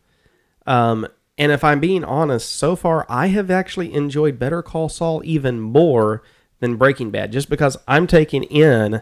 [0.66, 5.22] Um, and if I'm being honest, so far I have actually enjoyed Better Call Saul
[5.26, 6.22] even more
[6.60, 9.02] than Breaking Bad, just because I'm taking in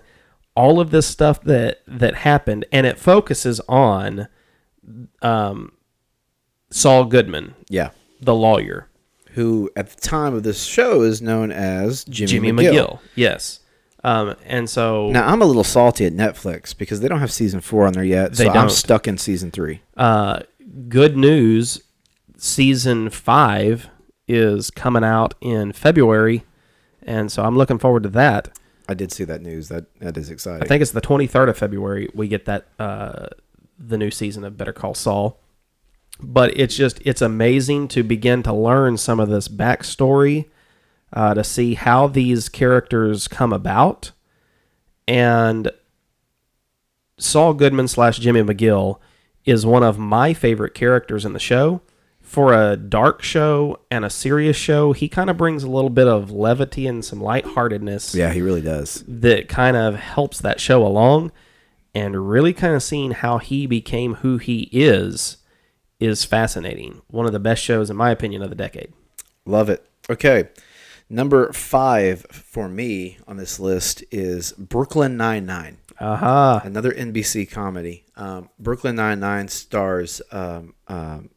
[0.55, 4.27] all of this stuff that that happened, and it focuses on
[5.21, 5.71] um,
[6.69, 7.91] Saul Goodman, Yeah.
[8.21, 8.87] the lawyer,
[9.33, 12.73] Who at the time of this show is known as Jimmy, Jimmy McGill.
[12.73, 12.99] McGill.
[13.15, 13.59] Yes.
[14.03, 17.61] Um, and so Now I'm a little salty at Netflix because they don't have season
[17.61, 18.33] four on there yet.
[18.33, 19.81] They so I'm stuck in season three.
[19.95, 20.39] uh,
[20.89, 21.81] good news
[22.41, 23.87] season five
[24.27, 26.43] is coming out in February.
[27.03, 28.57] And so I'm looking forward to that.
[28.89, 29.69] I did see that news.
[29.69, 30.63] That that is exciting.
[30.63, 33.27] I think it's the 23rd of February we get that uh,
[33.77, 35.39] the new season of Better Call Saul.
[36.19, 40.49] But it's just it's amazing to begin to learn some of this backstory,
[41.13, 44.11] uh, to see how these characters come about,
[45.07, 45.71] and
[47.17, 48.99] Saul Goodman slash Jimmy McGill
[49.45, 51.81] is one of my favorite characters in the show.
[52.31, 56.07] For a dark show and a serious show, he kind of brings a little bit
[56.07, 59.03] of levity and some lightheartedness yeah, he really does.
[59.05, 61.33] that kind of helps that show along
[61.93, 65.39] and really kind of seeing how he became who he is
[65.99, 67.01] is fascinating.
[67.07, 68.93] One of the best shows in my opinion of the decade.
[69.45, 69.85] Love it.
[70.09, 70.47] Okay.
[71.09, 75.79] Number five for me on this list is Brooklyn Nine Nine.
[75.99, 76.61] Aha.
[76.63, 78.05] another NBC comedy.
[78.15, 80.21] Um, Brooklyn Nine Nine stars.
[80.31, 81.29] Um, um,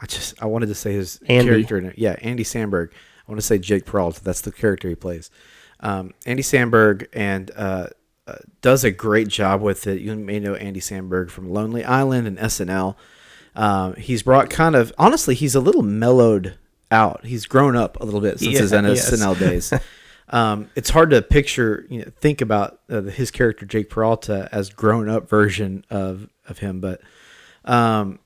[0.00, 1.64] I just I wanted to say his Andy.
[1.64, 1.92] character.
[1.96, 2.90] Yeah, Andy Samberg.
[2.92, 4.22] I want to say Jake Peralta.
[4.22, 5.30] That's the character he plays.
[5.80, 7.88] Um, Andy Samberg and uh,
[8.26, 10.00] uh, does a great job with it.
[10.00, 12.96] You may know Andy Samberg from Lonely Island and SNL.
[13.54, 16.56] Um, he's brought kind of honestly, he's a little mellowed
[16.90, 17.24] out.
[17.26, 19.10] He's grown up a little bit since his Yeah, yes.
[19.10, 19.72] SNL days.
[20.30, 24.70] um, it's hard to picture, you know, think about uh, his character Jake Peralta as
[24.70, 26.80] grown up version of of him.
[26.80, 27.00] But
[27.64, 28.18] um,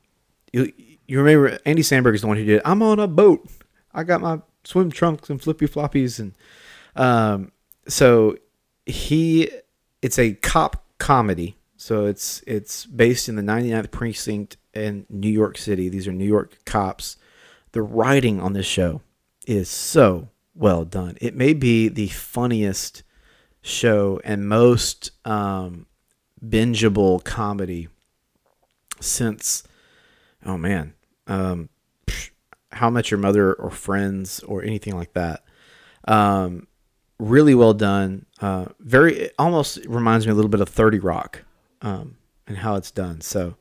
[0.53, 0.73] you
[1.13, 2.63] you remember Andy Samberg is the one who did.
[2.65, 3.47] I'm on a boat.
[3.93, 6.33] I got my swim trunks and flippy floppies, and
[6.97, 7.53] um,
[7.87, 8.39] so
[8.87, 9.51] he
[10.01, 11.59] it's a cop comedy.
[11.77, 15.91] So it's it's based in the 99th precinct in New York City.
[15.91, 17.19] These are New York cops.
[17.73, 19.03] The writing on this show
[19.47, 21.19] is so well done.
[21.21, 23.03] It may be the funniest
[23.61, 25.85] show and most um,
[26.43, 27.89] bingeable comedy
[28.99, 29.65] since
[30.47, 30.95] oh man,
[31.27, 31.69] um,
[32.73, 35.45] How Much Your Mother or Friends or anything like that.
[36.07, 36.67] Um,
[37.19, 38.27] really well done.
[38.41, 41.45] Uh, very it almost reminds me a little bit of Thirty Rock,
[41.81, 43.21] um, and how it's done.
[43.21, 43.57] So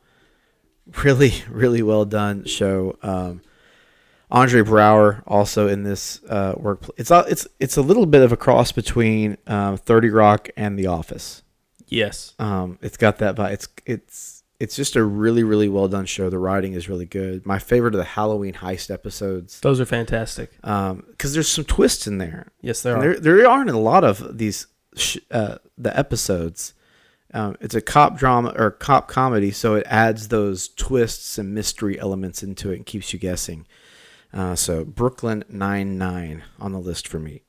[1.04, 2.97] really, really well done show.
[3.02, 3.41] Um,
[4.32, 6.89] Andre Braugher also in this uh, work.
[6.97, 10.80] It's a, it's it's a little bit of a cross between um, Thirty Rock and
[10.80, 11.43] The Office.
[11.88, 12.34] Yes.
[12.39, 13.52] Um, it's got that vibe.
[13.52, 16.30] It's it's it's just a really really well done show.
[16.30, 17.45] The writing is really good.
[17.45, 20.52] My favorite of the Halloween heist episodes Those are fantastic.
[20.62, 22.52] because there's some twists in there.
[22.62, 23.19] Yes, there And are.
[23.19, 26.74] there there aren't a lot of these sh- uh, the episodes.
[27.34, 31.97] Um, it's a cop drama or cop comedy, so it adds those twists and mystery
[31.97, 33.65] elements into it and keeps you guessing.
[34.34, 37.43] Uh, so Brooklyn Nine Nine on the list for me.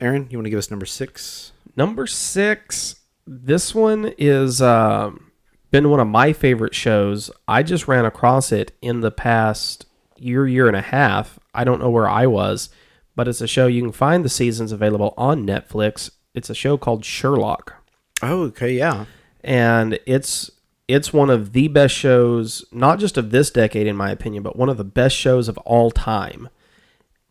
[0.00, 1.52] Aaron, you want to give us number six?
[1.76, 2.96] Number six.
[3.40, 5.32] This one is um,
[5.70, 7.30] been one of my favorite shows.
[7.48, 9.86] I just ran across it in the past
[10.18, 11.38] year, year and a half.
[11.54, 12.68] I don't know where I was,
[13.16, 16.10] but it's a show you can find the seasons available on Netflix.
[16.34, 17.74] It's a show called Sherlock.
[18.22, 19.06] Oh, okay, yeah.
[19.42, 20.50] and it's
[20.88, 24.56] it's one of the best shows not just of this decade in my opinion but
[24.56, 26.48] one of the best shows of all time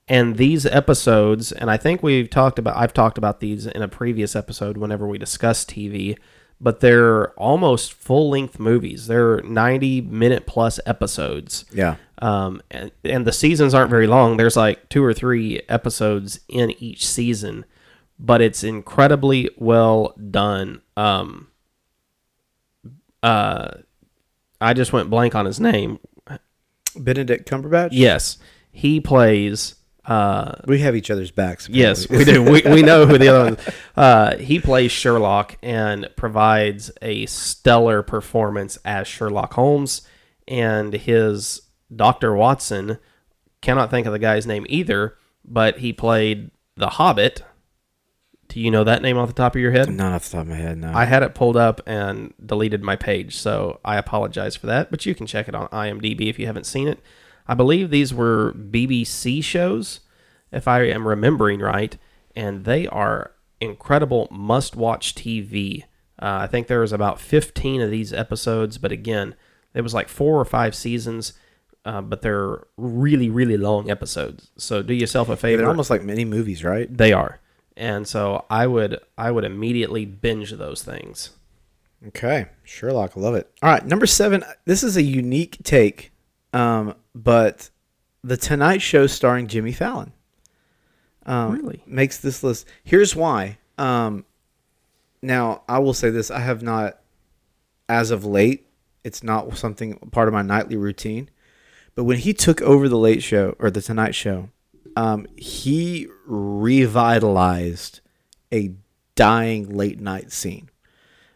[0.08, 3.88] and these episodes and i think we've talked about i've talked about these in a
[3.88, 6.18] previous episode whenever we discussed tv
[6.60, 11.96] but they're almost full length movies they're 90 minute plus episodes Yeah.
[12.20, 14.38] um, and, and the seasons aren't very long.
[14.38, 17.66] There's like two or three episodes in each season,
[18.20, 20.82] but it's incredibly well done.
[20.96, 21.48] Um,
[23.24, 23.72] uh,
[24.60, 25.98] I just went blank on his name.
[26.96, 27.90] Benedict Cumberbatch?
[27.92, 28.38] Yes,
[28.72, 29.76] he plays.
[30.06, 31.70] Uh, We have each other's backs.
[31.70, 32.42] yes, we do.
[32.44, 33.54] We, we know who the other one.
[33.56, 33.74] Is.
[33.96, 40.02] Uh, he plays Sherlock and provides a stellar performance as Sherlock Holmes,
[40.48, 41.62] and his
[41.96, 42.98] Doctor Watson.
[43.62, 47.44] Cannot think of the guy's name either, but he played the Hobbit.
[48.48, 49.88] Do you know that name off the top of your head?
[49.90, 50.92] Not off the top of my head, no.
[50.94, 54.90] I had it pulled up and deleted my page, so I apologize for that.
[54.90, 57.00] But you can check it on IMDb if you haven't seen it.
[57.52, 60.00] I believe these were BBC shows,
[60.54, 61.98] if I am remembering right,
[62.34, 65.84] and they are incredible must-watch TV.
[66.18, 69.36] Uh, I think there was about 15 of these episodes, but again,
[69.74, 71.34] it was like four or five seasons,
[71.84, 74.52] uh, but they're really, really long episodes.
[74.56, 75.58] So do yourself a favor.
[75.58, 76.88] They're almost like mini movies, right?
[76.90, 77.42] They are,
[77.76, 81.32] and so I would I would immediately binge those things.
[82.08, 83.52] Okay, Sherlock, I love it.
[83.62, 84.46] All right, number seven.
[84.64, 86.12] This is a unique take,
[86.54, 87.70] um, but
[88.24, 90.14] the Tonight Show starring Jimmy Fallon
[91.26, 91.84] um, Really?
[91.86, 92.68] makes this list.
[92.84, 93.58] Here's why.
[93.78, 94.26] Um,
[95.22, 97.00] now, I will say this: I have not,
[97.88, 98.68] as of late,
[99.04, 101.30] it's not something part of my nightly routine.
[101.96, 104.50] But when he took over the Late Show or the Tonight Show,
[104.96, 108.00] um, he revitalized
[108.54, 108.74] a
[109.16, 110.70] dying late night scene.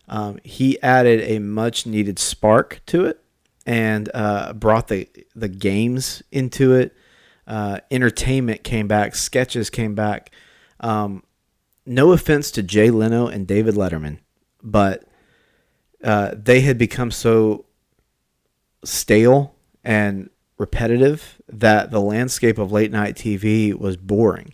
[0.08, 3.24] Um, he added a much needed spark to it
[3.66, 6.96] and uh, brought the the games into it.
[7.48, 10.32] Uh, entertainment came back, sketches came back.
[10.80, 11.24] Um,
[11.86, 14.20] no offense to Jay Leno and David Letterman,
[14.64, 15.08] but
[16.04, 17.66] uh, they had become so
[18.84, 24.54] stale and repetitive that the landscape of late night TV was boring.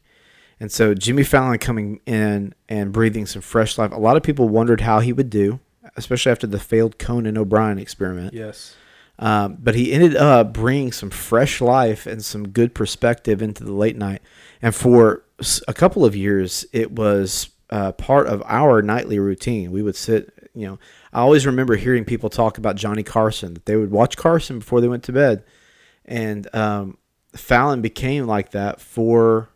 [0.59, 3.91] And so Jimmy Fallon coming in and breathing some fresh life.
[3.91, 5.59] A lot of people wondered how he would do,
[5.95, 8.33] especially after the failed Conan O'Brien experiment.
[8.33, 8.75] Yes.
[9.21, 13.71] Um, but he ended up bringing some fresh life and some good perspective into the
[13.71, 14.21] late night.
[14.63, 15.23] And for
[15.67, 19.71] a couple of years, it was uh, part of our nightly routine.
[19.71, 20.79] We would sit, you know,
[21.13, 24.81] I always remember hearing people talk about Johnny Carson, that they would watch Carson before
[24.81, 25.43] they went to bed.
[26.03, 26.97] And um,
[27.35, 29.49] Fallon became like that for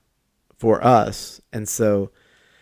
[0.58, 1.41] for us.
[1.51, 2.12] And so,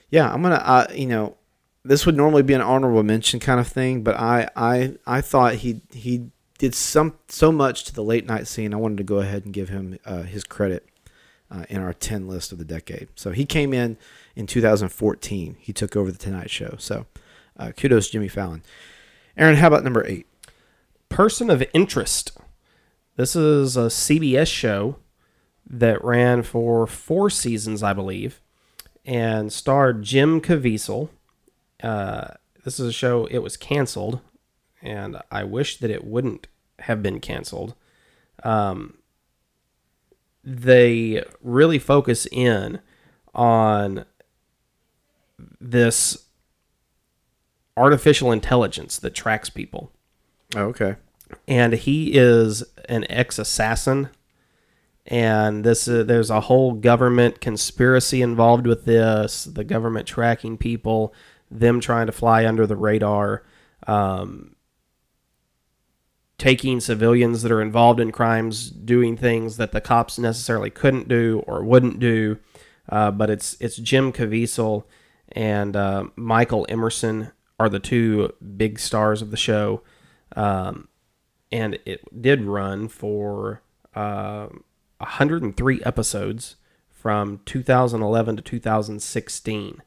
[0.09, 1.35] yeah, I'm gonna, uh, you know,
[1.83, 5.55] this would normally be an honorable mention kind of thing, but I, I, I thought
[5.55, 6.31] he he
[6.63, 8.73] did some so much to the late night scene.
[8.73, 10.87] I wanted to go ahead and give him uh, his credit
[11.51, 13.09] uh, in our ten list of the decade.
[13.15, 13.97] So he came in
[14.33, 15.57] in 2014.
[15.59, 16.75] He took over the Tonight Show.
[16.79, 17.05] So
[17.57, 18.63] uh, kudos, Jimmy Fallon.
[19.35, 20.25] Aaron, how about number eight?
[21.09, 22.31] Person of Interest.
[23.17, 24.95] This is a CBS show
[25.69, 28.39] that ran for four seasons, I believe,
[29.03, 31.09] and starred Jim Caviezel.
[31.83, 34.21] Uh, this is a show, it was canceled,
[34.81, 36.47] and I wish that it wouldn't
[36.83, 37.75] have been canceled.
[38.43, 38.97] Um,
[40.43, 42.79] they really focus in
[43.33, 44.05] on
[45.59, 46.25] this
[47.77, 49.91] artificial intelligence that tracks people
[50.55, 50.95] Oh, okay.
[51.47, 54.09] and he is an ex-assassin
[55.07, 61.13] and this uh, there's a whole government conspiracy involved with this the government tracking people
[61.49, 63.43] them trying to fly under the radar
[63.87, 64.52] um,
[66.37, 71.43] taking civilians that are involved in crimes, doing things that the cops necessarily couldn't do
[71.47, 72.37] or wouldn't do.
[72.89, 74.83] Uh, but it's it's Jim Caviezel
[75.31, 79.81] and uh, Michael Emerson are the two big stars of the show,
[80.35, 80.87] um,
[81.51, 83.61] and it did run for
[83.95, 84.47] uh,
[84.97, 86.55] 103 episodes
[86.89, 89.81] from 2011 to 2016,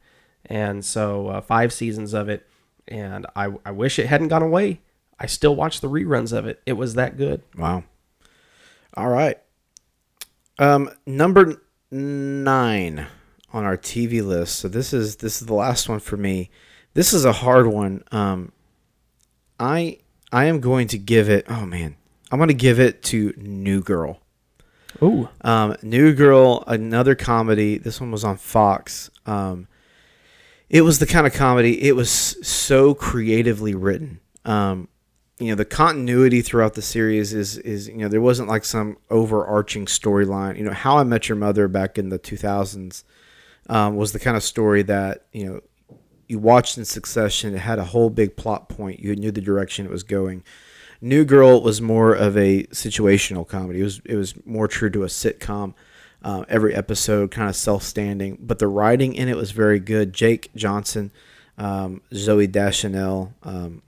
[0.44, 2.46] and so uh, five seasons of it.
[2.88, 4.80] And I, I wish it hadn't gone away.
[5.18, 6.60] I still watch the reruns of it.
[6.66, 7.42] It was that good.
[7.56, 7.84] Wow.
[8.94, 9.38] All right.
[10.58, 13.06] Um, number nine
[13.52, 14.56] on our TV list.
[14.56, 16.50] So this is this is the last one for me.
[16.94, 18.04] This is a hard one.
[18.10, 18.52] Um,
[19.60, 19.98] I
[20.32, 21.46] I am going to give it.
[21.48, 21.96] Oh man,
[22.30, 24.20] I'm going to give it to New Girl.
[25.02, 25.28] Ooh.
[25.42, 27.78] Um, New Girl, another comedy.
[27.78, 29.10] This one was on Fox.
[29.26, 29.68] Um,
[30.70, 31.82] it was the kind of comedy.
[31.86, 34.20] It was so creatively written.
[34.44, 34.88] Um,
[35.38, 38.96] you know, the continuity throughout the series is is you know there wasn't like some
[39.10, 40.56] overarching storyline.
[40.56, 43.04] You know, How I Met Your Mother back in the 2000s
[43.68, 45.60] um, was the kind of story that you know
[46.26, 47.54] you watched in succession.
[47.54, 49.00] It had a whole big plot point.
[49.00, 50.42] You knew the direction it was going.
[51.02, 53.80] New Girl was more of a situational comedy.
[53.80, 55.74] It was it was more true to a sitcom.
[56.22, 60.12] Uh, every episode kind of self-standing, but the writing in it was very good.
[60.12, 61.12] Jake Johnson,
[61.56, 63.82] um, Zooey Deschanel, um,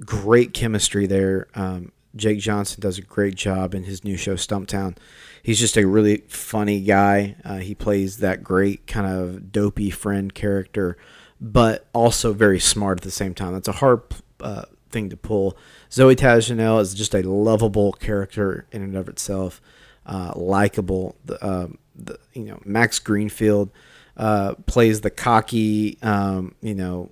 [0.00, 1.48] great chemistry there.
[1.54, 4.96] Um, Jake Johnson does a great job in his new show Stumptown.
[5.42, 7.36] He's just a really funny guy.
[7.44, 10.96] Uh, he plays that great kind of dopey friend character,
[11.40, 13.54] but also very smart at the same time.
[13.54, 14.02] That's a hard
[14.40, 15.56] uh, thing to pull.
[15.90, 19.60] Zooey Deschanel is just a lovable character in and of itself,
[20.06, 21.16] uh, likable.
[21.24, 23.70] The, um, the, you know Max Greenfield
[24.16, 27.10] uh, plays the cocky, um, you know,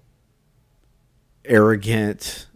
[1.51, 2.47] arrogant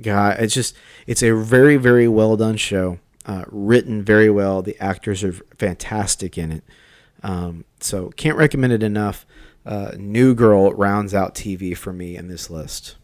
[0.00, 0.32] guy.
[0.32, 0.74] It's just
[1.06, 4.62] it's a very very well done show, uh, written very well.
[4.62, 6.64] The actors are fantastic in it.
[7.22, 9.26] Um, so can't recommend it enough.
[9.64, 12.96] Uh, New Girl rounds out TV for me in this list.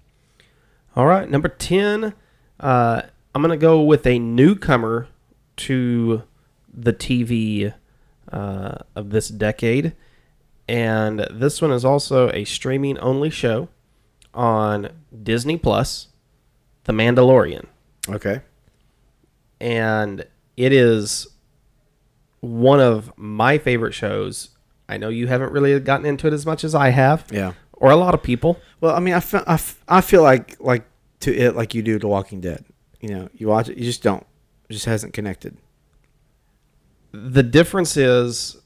[0.95, 2.15] All right, number 10.
[2.61, 3.03] Uh,
[3.35, 5.09] I'm to go with a newcomer
[5.57, 6.23] to
[6.73, 7.75] the TV
[8.31, 9.95] uh, of this decade.
[10.69, 13.69] And this one is also a streaming only show
[14.35, 14.91] on
[15.23, 16.09] Disney Plus,
[16.85, 17.67] The Mandalorian.
[18.09, 18.41] Okay.
[19.61, 20.25] And
[20.57, 21.27] it is
[22.41, 24.51] one of my favorite shows.
[24.89, 27.53] I know you haven't really gotten into it as much as I have, Yeah.
[27.73, 28.59] or a lot of people.
[28.81, 30.85] Well, I mean, I feel, I, f- I feel like like
[31.21, 32.65] to it like you do to Walking Dead.
[33.01, 34.27] You know, you watch it, you just don't.
[34.69, 35.57] It just hasn't connected.
[37.13, 38.57] The difference is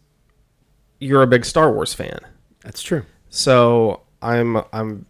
[1.00, 2.20] you're a big Star Wars fan.
[2.62, 3.04] That's true.
[3.28, 5.04] So I'm I'm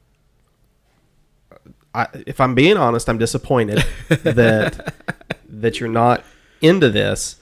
[1.97, 4.95] I, if I'm being honest, I'm disappointed that
[5.49, 6.23] that you're not
[6.61, 7.37] into this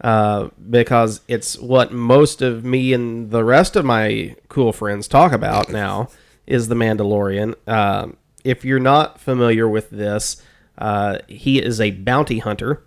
[0.00, 5.32] uh, because it's what most of me and the rest of my cool friends talk
[5.32, 6.08] about now
[6.46, 7.54] is the Mandalorian.
[7.68, 10.40] Um, if you're not familiar with this,
[10.78, 12.84] uh, he is a bounty hunter.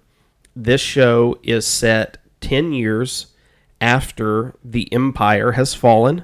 [0.55, 3.27] This show is set ten years
[3.81, 6.23] after the Empire has fallen,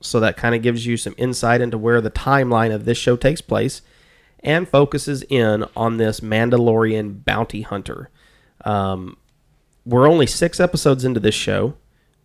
[0.00, 3.16] so that kind of gives you some insight into where the timeline of this show
[3.16, 3.80] takes place
[4.44, 8.10] and focuses in on this Mandalorian bounty hunter.
[8.64, 9.16] Um,
[9.86, 11.74] we're only six episodes into this show.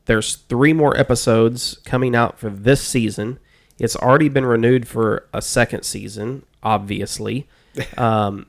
[0.06, 3.40] There's three more episodes coming out for this season.
[3.80, 7.48] It's already been renewed for a second season, obviously.
[7.98, 8.48] Um,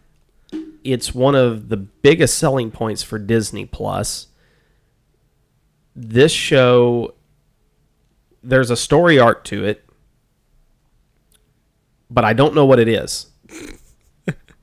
[0.82, 4.28] it's one of the biggest selling points for Disney Plus.
[5.94, 7.14] This show,
[8.42, 9.84] there's a story arc to it,
[12.10, 13.26] but I don't know what it is.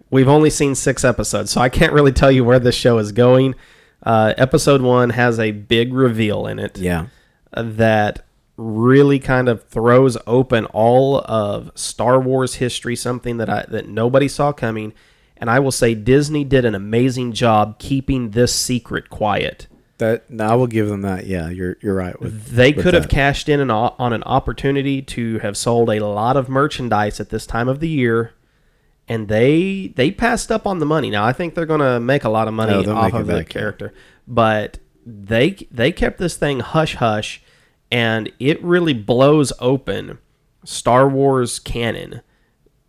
[0.10, 3.12] We've only seen six episodes, so I can't really tell you where this show is
[3.12, 3.56] going.
[4.02, 7.08] Uh, episode one has a big reveal in it Yeah.
[7.52, 8.24] that
[8.56, 14.28] really kind of throws open all of Star Wars history, something that I that nobody
[14.30, 14.94] saw coming.
[15.36, 19.68] And I will say Disney did an amazing job keeping this secret quiet.
[19.98, 21.28] That no, I will give them that.
[21.28, 22.20] Yeah, you're you're right.
[22.22, 26.00] With They with could have cashed in an, on an opportunity to have sold a
[26.00, 28.32] lot of merchandise at this time of the year,
[29.08, 31.10] and they they passed up on the money.
[31.10, 33.22] Now I think they're going to make a lot of money they'll off make it
[33.22, 33.60] of the back, yeah.
[33.60, 33.94] character,
[34.28, 37.42] but they they kept this thing hush hush,
[37.92, 40.20] and it really blows open
[40.64, 42.22] Star Wars canon.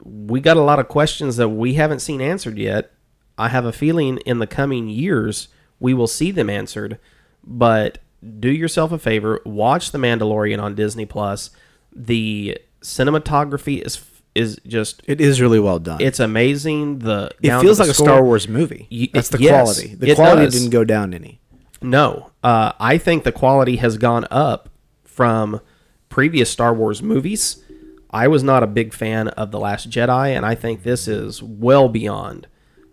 [0.03, 2.93] We got a lot of questions that we haven't seen answered yet.
[3.37, 5.49] I have a feeling in the coming years
[5.81, 6.99] we will see them answered.
[7.45, 7.99] But
[8.41, 11.51] do yourself a favor, watch The Mandalorian on Disney Plus.
[11.95, 13.97] The cinematography is
[14.35, 16.01] is just It is really well done.
[16.01, 17.01] it's amazing.
[17.01, 17.95] The it feels like a.
[17.95, 18.87] Star Wars movie.
[18.91, 19.51] Y- That's the yes,
[19.81, 19.95] quality.
[19.95, 20.55] The quality does.
[20.55, 21.41] didn't go down any.
[21.81, 24.69] No, uh, I think the quality has gone up
[25.05, 25.61] from
[26.09, 27.63] previous Star Wars movies.
[28.11, 31.43] I was not a big fan of the Last Jedi, and I think this is
[31.43, 32.47] well beyond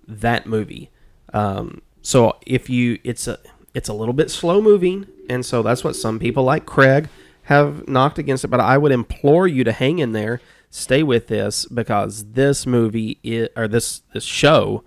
[0.08, 0.92] that movie.
[1.34, 3.40] Um, so if you, it's a,
[3.74, 7.08] it's a little bit slow moving, and so that's what some people like Craig
[7.44, 8.50] have knocked against it.
[8.50, 10.42] But I would implore you to hang in there,
[10.76, 14.84] stay with this because this movie is, or this this show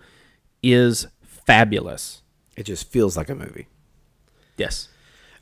[0.63, 2.23] is fabulous.
[2.57, 3.69] It just feels like a movie.
[4.57, 4.89] Yes.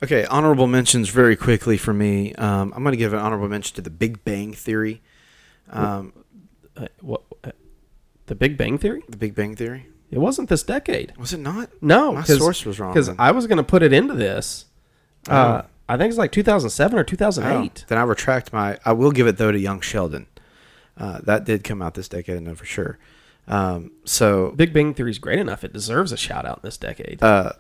[0.03, 2.35] Okay, honorable mentions very quickly for me.
[2.35, 5.01] Um, I'm going to give an honorable mention to The Big Bang Theory.
[5.71, 6.13] Um,
[6.77, 7.53] uh, what uh,
[8.27, 9.03] the Big Bang Theory?
[9.09, 11.15] the Big Bang Theory It wasn't this decade.
[11.17, 11.71] was it not?
[11.81, 13.09] No, my source was wrong Because.
[13.19, 14.67] I was going to put it into this.
[15.29, 15.69] Uh, Oh.
[15.89, 17.85] I think it's like 2007 or Oh, 2008.
[17.89, 18.77] then I retract my.
[18.85, 20.27] I will give it though to Young Sheldon.
[20.97, 22.99] Uh, that did come out this decade, I know for sure.
[23.49, 26.77] Um, so Big Bang Theory is great enough; it deserves a shout out in this
[26.77, 27.23] decade.
[27.23, 27.53] uh,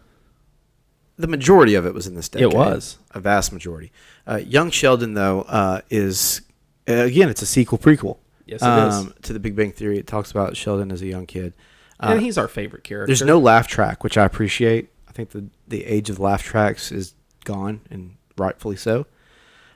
[1.19, 2.53] the majority of it was in this decade.
[2.53, 2.99] It was.
[3.13, 3.91] a vast majority.
[4.27, 6.43] Uh, Young Sheldon though uh, is
[6.89, 8.19] uh, again it's a sequel prequel.
[8.45, 9.13] Yes, it is.
[9.23, 9.99] to the Big Bang Theory.
[9.99, 11.53] It talks about Sheldon as a young kid.
[11.99, 13.07] And he's our favorite character.
[13.07, 14.91] There's no laugh track, which I appreciate.
[15.09, 17.15] I think the the age of laugh tracks is
[17.45, 19.07] gone, and rightfully so.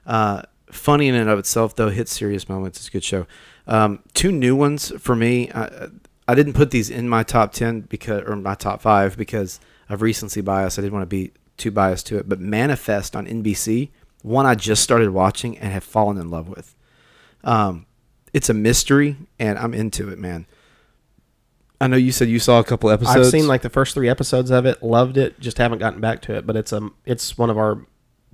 [0.07, 0.43] Uh,
[0.75, 2.79] funny in and of itself, though, hits serious moments.
[2.79, 3.27] It's a good show.
[3.67, 5.51] Um, two new ones for me.
[5.53, 5.89] I,
[6.27, 10.03] I didn't put these in my top ten because, or my top five, because of
[10.03, 10.79] recency bias.
[10.79, 12.29] I didn't want to be too biased to it.
[12.29, 13.91] But Manifest on NBC,
[14.23, 16.75] one I just started watching and have fallen in love with.
[17.45, 17.87] Um,
[18.33, 20.47] it's a mystery, and I'm into it, man.
[21.81, 23.17] I know you said you saw a couple episodes.
[23.17, 26.21] I've seen like the first three episodes of it, loved it, just haven't gotten back
[26.23, 26.47] to it.
[26.47, 27.87] But it's a it's one of our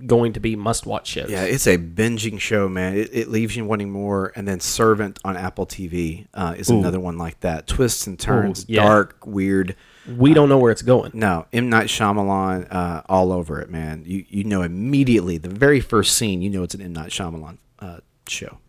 [0.05, 1.29] going to be must watch shows.
[1.29, 2.95] Yeah, it's a binging show, man.
[2.95, 4.31] It, it leaves you wanting more.
[4.35, 6.77] And then Servant on Apple TV uh, is Ooh.
[6.79, 7.67] another one like that.
[7.67, 8.83] Twists and turns, yeah.
[8.83, 9.75] dark, weird.
[10.17, 11.11] we don't know where it's going.
[11.13, 14.03] No, M Night Shyamalan, uh, all over it, man.
[14.05, 17.57] You you know immediately the very first scene, you know it's an M Night Shyamalan
[17.79, 18.59] uh, show.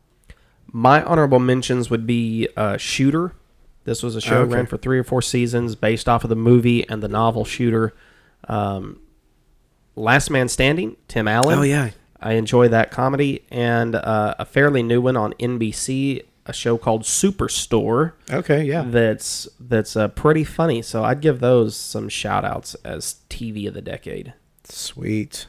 [0.71, 3.35] My honorable mentions would be uh, Shooter.
[3.85, 4.55] This was a show Okay.
[4.55, 7.95] ran for three or four seasons, based off of the movie and the novel Shooter.
[8.47, 9.01] Um,
[9.99, 11.59] Last Man Standing, Tim Allen.
[11.59, 11.91] Oh yeah,
[12.21, 17.03] I enjoy that comedy, and uh, a fairly new one on NBC, a show called
[17.03, 18.13] Superstore.
[18.31, 18.83] okay, yeah.
[18.87, 20.83] That's that's uh, pretty funny.
[20.83, 24.35] So I'd give those some shout outs as TV of the decade.
[24.65, 25.47] Sweet,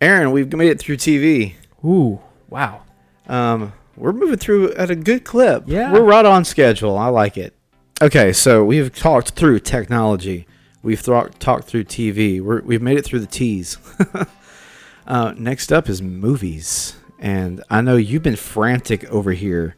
[0.00, 0.32] Aaron.
[0.32, 1.54] We've made it through TV.
[1.84, 2.82] Ooh, wow.
[3.26, 5.64] Um, we're moving through at a good clip.
[5.66, 5.92] Yeah.
[5.92, 6.96] We're right on schedule.
[6.96, 7.54] I like it.
[8.00, 10.46] Okay, so we've talked through technology.
[10.88, 12.40] We've thro- talked through TV.
[12.40, 13.76] We're, we've made it through the T's.
[15.06, 16.96] uh, next up is movies.
[17.18, 19.76] And I know you've been frantic over here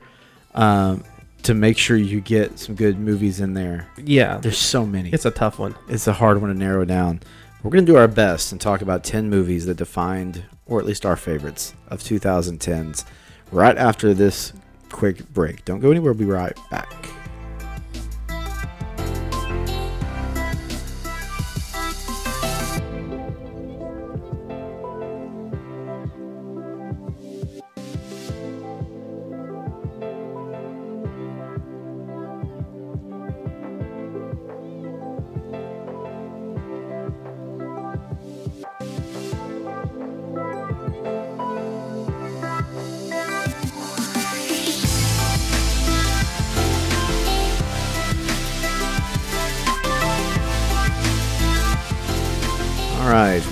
[0.55, 1.03] um,
[1.43, 3.89] to make sure you get some good movies in there.
[3.97, 5.11] Yeah, There's so many.
[5.11, 5.75] it's a tough one.
[5.89, 7.23] It's a hard one to narrow down.
[7.65, 10.87] We're going to do our best and talk about 10 movies that defined, or at
[10.87, 13.05] least our favorites, of 2010s
[13.51, 14.53] right after this
[14.93, 15.65] quick break.
[15.65, 16.13] Don't go anywhere.
[16.13, 16.95] We'll be right back.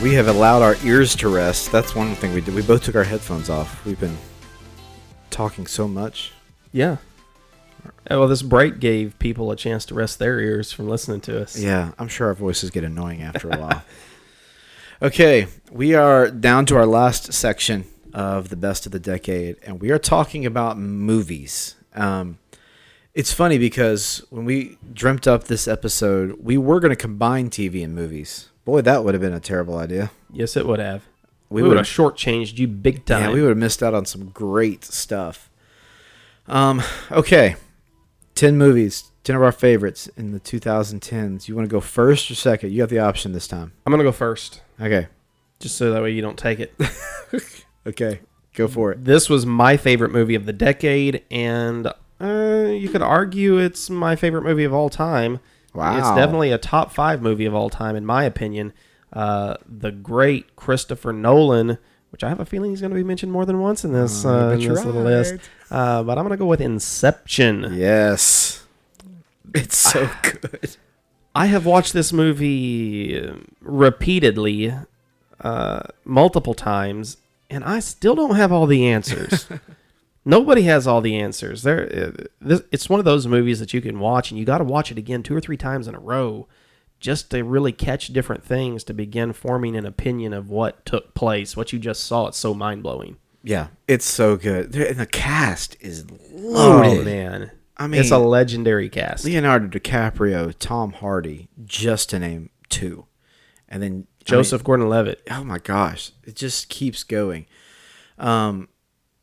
[0.08, 1.70] We have allowed our ears to rest.
[1.70, 2.54] That's one thing we did.
[2.54, 3.84] We both took our headphones off.
[3.84, 4.16] We've been
[5.28, 6.32] talking so much.
[6.72, 6.96] Yeah.
[8.10, 11.42] Oh, well, this break gave people a chance to rest their ears from listening to
[11.42, 11.58] us.
[11.58, 13.84] Yeah, I'm sure our voices get annoying after a while.
[15.02, 17.84] Okay, we are down to our last section
[18.14, 21.76] of the best of the decade, and we are talking about movies.
[21.94, 22.38] Um,
[23.14, 27.84] it's funny because when we dreamt up this episode, we were going to combine TV
[27.84, 28.48] and movies.
[28.68, 30.10] Boy, that would have been a terrible idea.
[30.30, 31.02] Yes, it would have.
[31.48, 33.22] We We, would have shortchanged you big time.
[33.22, 35.48] Yeah, we would have missed out on some great stuff.
[36.46, 37.56] Um, okay,
[38.34, 41.48] ten movies, ten of our favorites in the 2010s.
[41.48, 42.70] You want to go first or second?
[42.70, 43.72] You have the option this time.
[43.86, 45.06] I'm gonna go first, Okay,
[45.60, 46.74] just so that way you don't take it.
[47.86, 48.20] okay,
[48.52, 49.02] go for it.
[49.02, 51.86] this was my favorite movie of the decade, and
[52.20, 55.40] uh, you could argue it's my favorite movie of all time.
[55.74, 58.72] Wow, It's definitely a top five movie of all time, in my opinion.
[59.12, 61.78] Uh, the great Christopher Nolan,
[62.10, 64.24] which I have a feeling he's going to be mentioned more than once in this,
[64.24, 65.34] Oh, uh, in this little list.
[65.70, 67.74] Uh, but I'm gonna go with Inception.
[67.74, 68.64] Yes.
[69.54, 70.76] It's so good.
[71.34, 74.74] I have watched this movie uh, repeatedly,
[75.40, 77.16] uh, multiple times,
[77.48, 79.46] and I still don't have all the answers.
[80.24, 81.62] Nobody has all the answers.
[81.62, 82.14] There,
[82.44, 84.90] uh, it's one of those movies that you can watch, and you got to watch
[84.90, 86.46] it again two or three times in a row,
[87.00, 91.56] just to really catch different things to begin forming an opinion of what took place.
[91.56, 93.16] What you just saw, it's so mind blowing.
[93.42, 94.74] Yeah, it's so good.
[94.74, 97.00] And the cast is loaded.
[97.00, 99.24] Oh man, I mean, it's a legendary cast.
[99.24, 103.06] Leonardo DiCaprio, Tom Hardy, just to name two.
[103.68, 105.22] And then I mean, Joseph Gordon-Levitt.
[105.30, 107.46] oh my gosh, it just keeps going.
[108.18, 108.68] Um,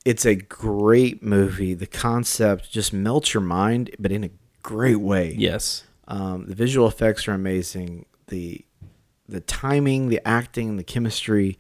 [0.06, 1.74] it's a great movie.
[1.74, 4.30] The concept just melts your mind, but in a
[4.62, 5.36] great way.
[5.38, 5.84] Yes.
[6.08, 8.06] Um, the visual effects are amazing.
[8.28, 8.64] The
[9.28, 11.58] the timing, the acting, the chemistry.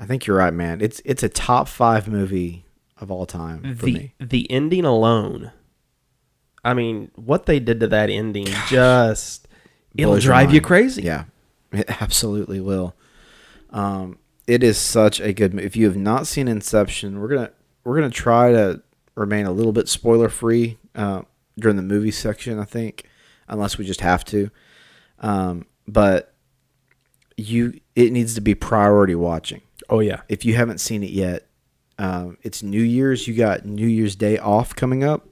[0.00, 0.80] I think you're right, man.
[0.80, 2.64] It's it's a top five movie
[2.98, 4.14] of all time for the me.
[4.20, 5.52] the ending alone.
[6.64, 9.46] I mean, what they did to that ending just
[9.96, 11.02] it'll drive you crazy.
[11.02, 11.24] Yeah,
[11.72, 12.96] it absolutely will.
[13.70, 14.18] Um,
[14.48, 15.58] it is such a good.
[15.60, 17.52] If you have not seen Inception, we're gonna
[17.84, 18.82] we're gonna try to
[19.14, 21.22] remain a little bit spoiler free uh,
[21.58, 22.58] during the movie section.
[22.58, 23.04] I think,
[23.48, 24.50] unless we just have to.
[25.20, 26.34] Um, but
[27.36, 29.62] you, it needs to be priority watching.
[29.88, 30.22] Oh yeah.
[30.28, 31.46] If you haven't seen it yet,
[31.98, 33.28] um, it's New Year's.
[33.28, 35.26] You got New Year's Day off coming up.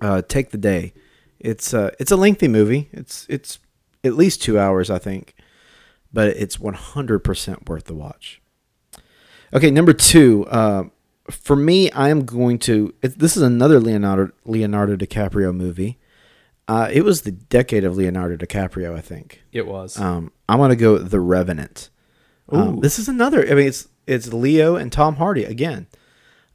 [0.00, 0.92] Uh, take the day.
[1.38, 2.88] It's uh, it's a lengthy movie.
[2.92, 3.58] It's it's
[4.02, 5.34] at least two hours, I think,
[6.12, 8.40] but it's one hundred percent worth the watch.
[9.52, 10.46] Okay, number two.
[10.46, 10.84] Uh,
[11.30, 12.94] for me, I am going to.
[13.02, 15.98] It, this is another Leonardo Leonardo DiCaprio movie.
[16.66, 19.42] Uh, it was the decade of Leonardo DiCaprio, I think.
[19.52, 19.98] It was.
[19.98, 21.90] Um, I'm gonna go The Revenant.
[22.50, 23.46] Um, this is another.
[23.50, 25.86] I mean, it's it's Leo and Tom Hardy again.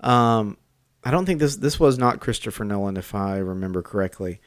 [0.01, 0.57] Um,
[1.03, 4.39] I don't think this this was not Christopher Nolan, if I remember correctly.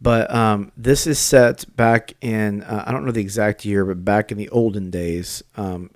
[0.00, 4.04] But um, this is set back in uh, I don't know the exact year, but
[4.04, 5.42] back in the olden days.
[5.56, 5.90] Um,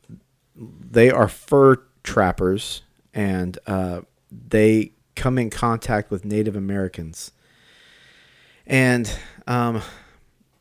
[0.56, 2.82] they are fur trappers,
[3.14, 7.32] and uh, they come in contact with Native Americans.
[8.66, 9.12] And
[9.46, 9.82] um,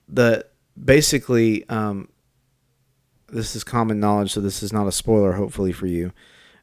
[0.08, 0.46] the
[0.84, 2.10] basically um,
[3.30, 5.34] this is common knowledge, so this is not a spoiler.
[5.34, 6.12] Hopefully for you,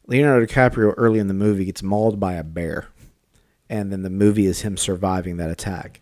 [0.07, 2.89] Leonardo DiCaprio early in the movie gets mauled by a bear,
[3.69, 6.01] and then the movie is him surviving that attack.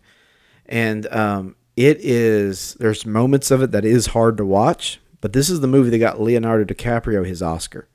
[0.66, 5.48] And um, it is there's moments of it that is hard to watch, but this
[5.48, 7.88] is the movie that got Leonardo DiCaprio his Oscar,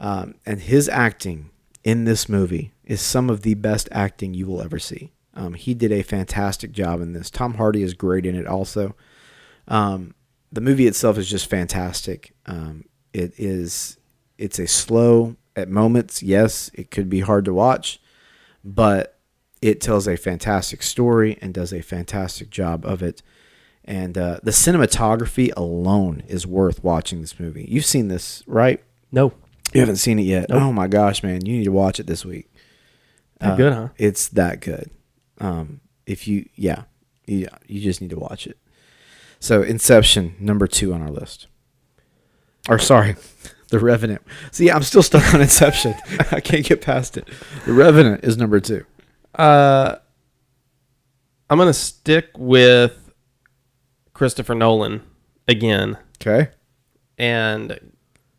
[0.00, 1.50] um, and his acting
[1.84, 5.12] in this movie is some of the best acting you will ever see.
[5.34, 7.30] Um, he did a fantastic job in this.
[7.30, 8.96] Tom Hardy is great in it also.
[9.68, 10.14] Um,
[10.50, 12.34] the movie itself is just fantastic.
[12.46, 13.98] Um, it is
[14.38, 16.22] it's a slow at moments.
[16.22, 18.00] Yes, it could be hard to watch,
[18.64, 19.18] but
[19.62, 23.22] it tells a fantastic story and does a fantastic job of it.
[23.84, 27.66] And uh, the cinematography alone is worth watching this movie.
[27.68, 28.82] You've seen this, right?
[29.12, 29.32] no.
[29.72, 30.48] You haven't seen it yet.
[30.48, 30.62] Nope.
[30.62, 31.44] Oh my gosh, man!
[31.46, 32.52] You need to watch it this week.
[33.38, 33.88] That Uh, good, huh?
[33.96, 34.90] It's that good.
[35.38, 36.82] Um, if you, yeah,
[37.26, 38.58] you, you just need to watch it.
[39.38, 41.46] So, Inception, number two on our list.
[42.68, 43.16] Or sorry,
[43.68, 44.20] The Revenant.
[44.50, 45.94] See, I'm still stuck on Inception.
[46.32, 47.26] I can't get past it.
[47.64, 48.84] The Revenant is number two.
[49.34, 49.96] Uh,
[51.48, 53.12] I'm gonna stick with
[54.12, 55.02] Christopher Nolan
[55.48, 56.50] again, Okay.
[57.16, 57.89] and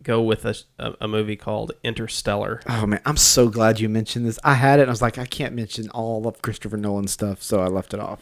[0.04, 0.56] go with a,
[1.00, 2.62] a, movie called Interstellar.
[2.68, 4.40] Oh man, I'm so glad you mentioned this.
[4.44, 4.84] I had it.
[4.84, 7.94] and I was like, I can't mention all of Christopher Nolan stuff, so I left
[7.94, 8.22] it off.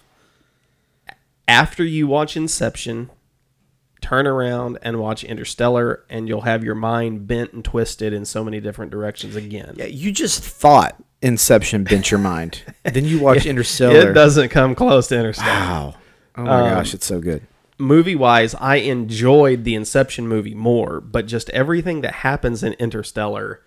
[1.48, 3.10] After you watch Inception,
[4.02, 8.44] turn around and watch Interstellar, and you'll have your mind bent and twisted in so
[8.44, 9.74] many different directions again.
[9.78, 12.62] Yeah, you just thought Inception bent your mind.
[12.84, 14.12] then you watch Interstellar.
[14.12, 15.50] It doesn't come close to Interstellar.
[15.50, 15.96] Wow.
[16.36, 17.42] Oh my Um, gosh, it's so good.
[17.80, 23.64] Movie wise, I enjoyed the Inception movie more, but just everything that happens in Interstellar,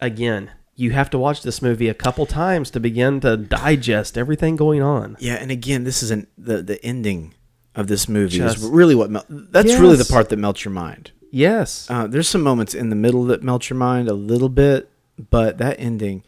[0.00, 4.56] again, you have to watch this movie a couple times to begin to digest everything
[4.56, 5.16] going on.
[5.20, 7.34] Yeah, and again, this is an the the ending
[7.74, 10.72] of this movie Just- is really what mel- that's really the part that melts your
[10.72, 11.10] mind.
[11.30, 11.88] Yes.
[11.90, 14.88] Uh, there's some moments in the middle that melt your mind a little bit,
[15.30, 16.22] but that ending,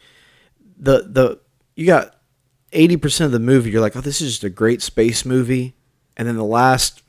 [0.77, 1.39] the the
[1.75, 2.15] you got
[2.73, 5.75] eighty percent of the movie, you're like, oh, this is just a great space movie,
[6.17, 7.01] and then the last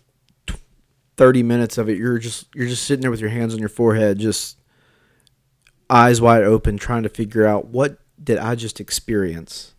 [1.16, 3.68] thirty minutes of it, you're just you're just sitting there with your hands on your
[3.68, 4.56] forehead, just
[5.90, 9.74] eyes wide open, trying to figure out what did I just experience.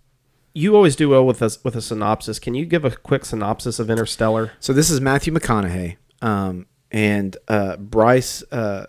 [0.53, 2.39] you always do well with a, with a synopsis.
[2.39, 4.51] Can you give a quick synopsis of Interstellar?
[4.59, 8.87] So this is Matthew McConaughey, um, and uh, Bryce uh,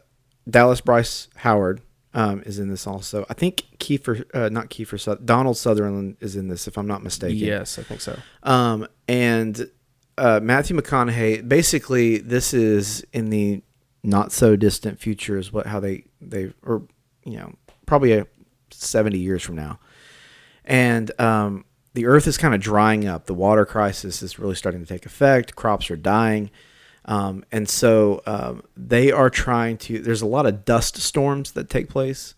[0.48, 1.82] Dallas Bryce Howard
[2.14, 3.24] um, is in this also.
[3.28, 7.36] I think Kiefer, uh, not Kiefer, Donald Sutherland is in this, if I'm not mistaken.
[7.38, 8.18] Yes, I think so.
[8.42, 9.70] Um, and
[10.20, 11.48] uh, Matthew McConaughey.
[11.48, 13.62] Basically, this is in the
[14.02, 16.82] not so distant future, is what how they they or
[17.24, 17.54] you know
[17.86, 18.26] probably a
[18.70, 19.80] seventy years from now,
[20.64, 21.64] and um,
[21.94, 23.26] the Earth is kind of drying up.
[23.26, 25.56] The water crisis is really starting to take effect.
[25.56, 26.50] Crops are dying.
[27.06, 30.00] Um, and so um, they are trying to.
[30.00, 32.34] There's a lot of dust storms that take place,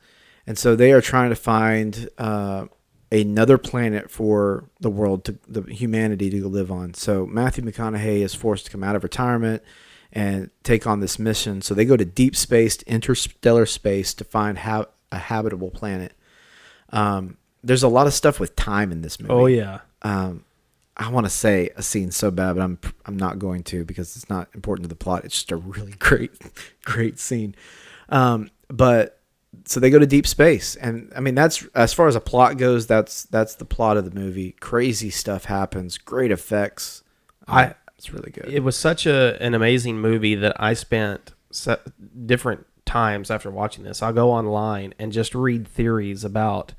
[0.46, 2.66] and so they are trying to find uh,
[3.12, 6.94] another planet for the world to the humanity to live on.
[6.94, 9.62] So Matthew McConaughey is forced to come out of retirement
[10.12, 11.62] and take on this mission.
[11.62, 16.14] So they go to deep space, interstellar space, to find ha- a habitable planet.
[16.90, 19.32] Um, there's a lot of stuff with time in this movie.
[19.32, 19.80] Oh yeah.
[20.02, 20.44] Um,
[20.96, 24.16] I want to say a scene so bad, but I'm I'm not going to because
[24.16, 25.24] it's not important to the plot.
[25.24, 26.32] It's just a really great,
[26.84, 27.54] great scene.
[28.08, 29.21] Um, but
[29.64, 32.56] so they go to deep space, and I mean that's as far as a plot
[32.58, 32.86] goes.
[32.86, 34.52] That's that's the plot of the movie.
[34.60, 35.98] Crazy stuff happens.
[35.98, 37.02] Great effects.
[37.46, 38.48] I- it's really good.
[38.48, 41.76] It was such a an amazing movie that I spent se-
[42.26, 44.02] different times after watching this.
[44.02, 46.72] I'll go online and just read theories about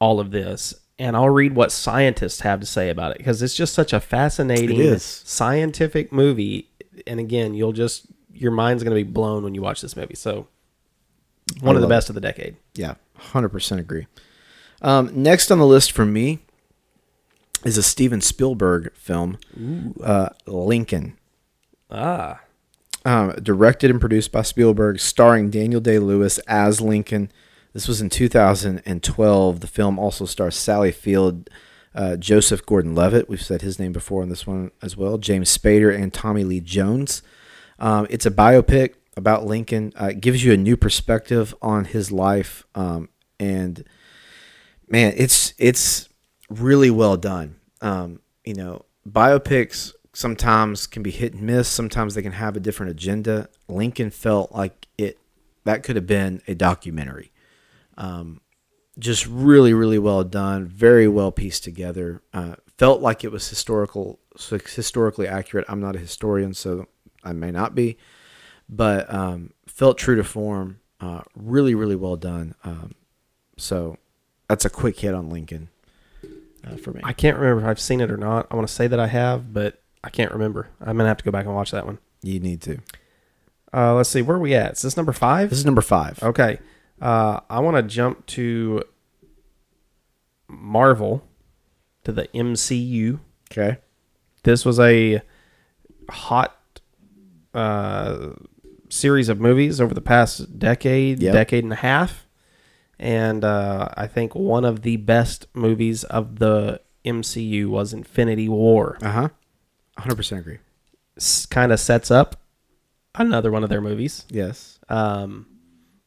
[0.00, 3.54] all of this, and I'll read what scientists have to say about it because it's
[3.54, 4.78] just such a fascinating
[5.26, 6.68] scientific movie.
[7.06, 10.14] And again, you'll just your mind's going to be blown when you watch this movie.
[10.14, 10.46] So,
[11.60, 11.96] one of the love it.
[11.96, 12.56] best of the decade.
[12.74, 14.06] Yeah, hundred percent agree.
[14.82, 16.40] Um, next on the list for me
[17.64, 19.38] is a Steven Spielberg film,
[20.02, 21.16] uh, Lincoln.
[21.90, 22.40] Ah,
[23.04, 27.30] um, directed and produced by Spielberg, starring Daniel Day Lewis as Lincoln.
[27.72, 29.60] This was in 2012.
[29.60, 31.48] The film also stars Sally Field,
[31.94, 33.28] uh, Joseph Gordon-Levitt.
[33.28, 35.18] We've said his name before on this one as well.
[35.18, 37.22] James Spader and Tommy Lee Jones.
[37.78, 39.92] Um, it's a biopic about Lincoln.
[39.96, 43.08] Uh, gives you a new perspective on his life, um,
[43.38, 43.84] and
[44.88, 46.08] man, it's it's
[46.48, 47.56] really well done.
[47.80, 51.68] Um, you know, biopics sometimes can be hit and miss.
[51.68, 53.48] Sometimes they can have a different agenda.
[53.68, 55.18] Lincoln felt like it
[55.64, 57.32] that could have been a documentary.
[57.98, 58.40] Um,
[58.98, 60.66] just really, really well done.
[60.66, 62.22] Very well pieced together.
[62.32, 65.66] Uh, felt like it was historical, so historically accurate.
[65.68, 66.86] I'm not a historian, so
[67.22, 67.98] I may not be,
[68.68, 70.80] but um, felt true to form.
[71.00, 72.54] Uh, really, really well done.
[72.64, 72.94] Um,
[73.58, 73.98] so
[74.48, 75.68] that's a quick hit on Lincoln
[76.66, 77.00] uh, for me.
[77.04, 78.46] I can't remember if I've seen it or not.
[78.50, 80.68] I want to say that I have, but I can't remember.
[80.80, 81.98] I'm gonna have to go back and watch that one.
[82.22, 82.78] you need to.
[83.74, 84.72] Uh, let's see, where are we at?
[84.72, 85.50] Is this number five?
[85.50, 86.22] This is number five.
[86.22, 86.58] Okay.
[87.00, 88.82] Uh, I want to jump to
[90.48, 91.26] Marvel,
[92.04, 93.18] to the MCU.
[93.50, 93.78] Okay.
[94.44, 95.20] This was a
[96.08, 96.56] hot
[97.52, 98.30] uh,
[98.96, 101.32] series of movies over the past decade, Yep.
[101.32, 102.26] decade and a half.
[102.98, 108.96] And uh, I think one of the best movies of the MCU was Infinity War.
[109.02, 109.28] Uh huh.
[109.98, 110.58] 100% agree.
[111.50, 112.36] kind of sets up
[113.14, 114.24] another one of their movies.
[114.30, 114.78] Yes.
[114.88, 115.46] Um,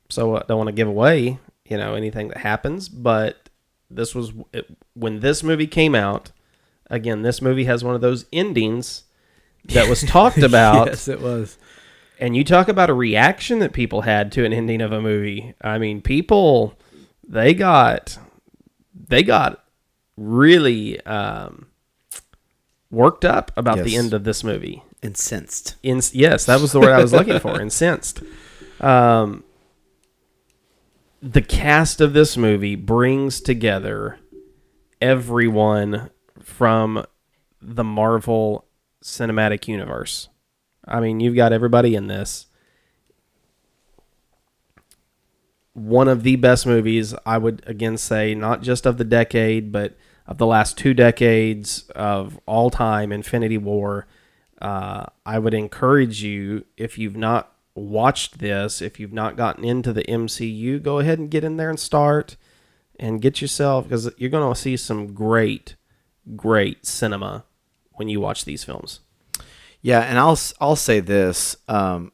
[0.09, 3.49] so I don't want to give away, you know, anything that happens, but
[3.89, 6.31] this was it, when this movie came out.
[6.91, 9.03] Again, this movie has one of those endings
[9.65, 11.57] that was talked about, yes, it was.
[12.19, 15.55] And you talk about a reaction that people had to an ending of a movie.
[15.61, 16.77] I mean, people
[17.27, 18.19] they got
[19.07, 19.63] they got
[20.17, 21.67] really um,
[22.91, 24.83] worked up about the end of this movie.
[25.01, 25.77] Incensed.
[25.81, 27.59] In, yes, that was the word I was looking for.
[27.61, 28.21] Incensed.
[28.81, 29.45] Um,
[31.21, 34.19] the cast of this movie brings together
[35.01, 36.09] everyone
[36.41, 37.05] from
[37.61, 38.65] the Marvel
[39.03, 40.27] Cinematic Universe.
[40.89, 42.47] I mean, you've got everybody in this.
[45.73, 49.95] One of the best movies, I would again say, not just of the decade, but
[50.25, 54.07] of the last two decades of all time, Infinity War.
[54.61, 59.93] Uh, I would encourage you, if you've not watched this, if you've not gotten into
[59.93, 62.35] the MCU, go ahead and get in there and start
[62.99, 65.75] and get yourself, because you're going to see some great,
[66.35, 67.45] great cinema
[67.93, 68.99] when you watch these films.
[69.81, 71.55] Yeah, and I'll I'll say this.
[71.67, 72.11] Um,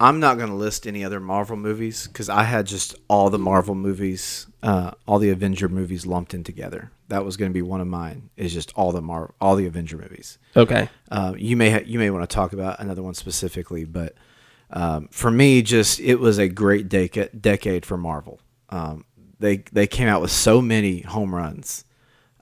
[0.00, 3.38] I'm not going to list any other Marvel movies because I had just all the
[3.38, 6.92] Marvel movies, uh, all the Avenger movies lumped in together.
[7.08, 8.30] That was going to be one of mine.
[8.36, 10.38] Is just all the Mar- all the Avenger movies.
[10.54, 10.88] Okay.
[11.10, 14.14] Um, you may ha- you may want to talk about another one specifically, but
[14.70, 18.40] um, for me, just it was a great deca- decade for Marvel.
[18.68, 19.04] Um,
[19.40, 21.84] they they came out with so many home runs.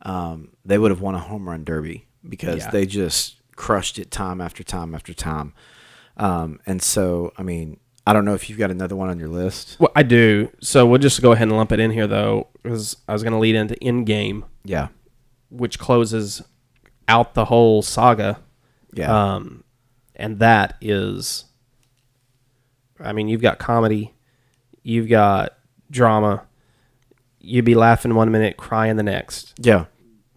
[0.03, 2.71] Um, they would have won a home run derby because Yeah.
[2.71, 5.53] they just crushed it time after time after time.
[6.17, 9.29] Um, and so, I mean, I don't know if you've got another one on your
[9.29, 9.77] list.
[9.81, 10.51] Well, I do.
[10.61, 13.33] So we'll just go ahead and lump it in here, though, because I was going
[13.33, 14.89] to lead into Endgame, Yeah.
[15.51, 16.43] which closes
[17.09, 18.39] out the whole saga.
[18.95, 19.35] Yeah.
[19.35, 19.65] Um,
[20.15, 21.45] and that is,
[23.01, 24.15] I mean, you've got comedy,
[24.83, 25.53] you've got
[25.91, 26.47] drama.
[27.41, 29.55] You'd be laughing one minute, crying the next.
[29.61, 29.87] yeah.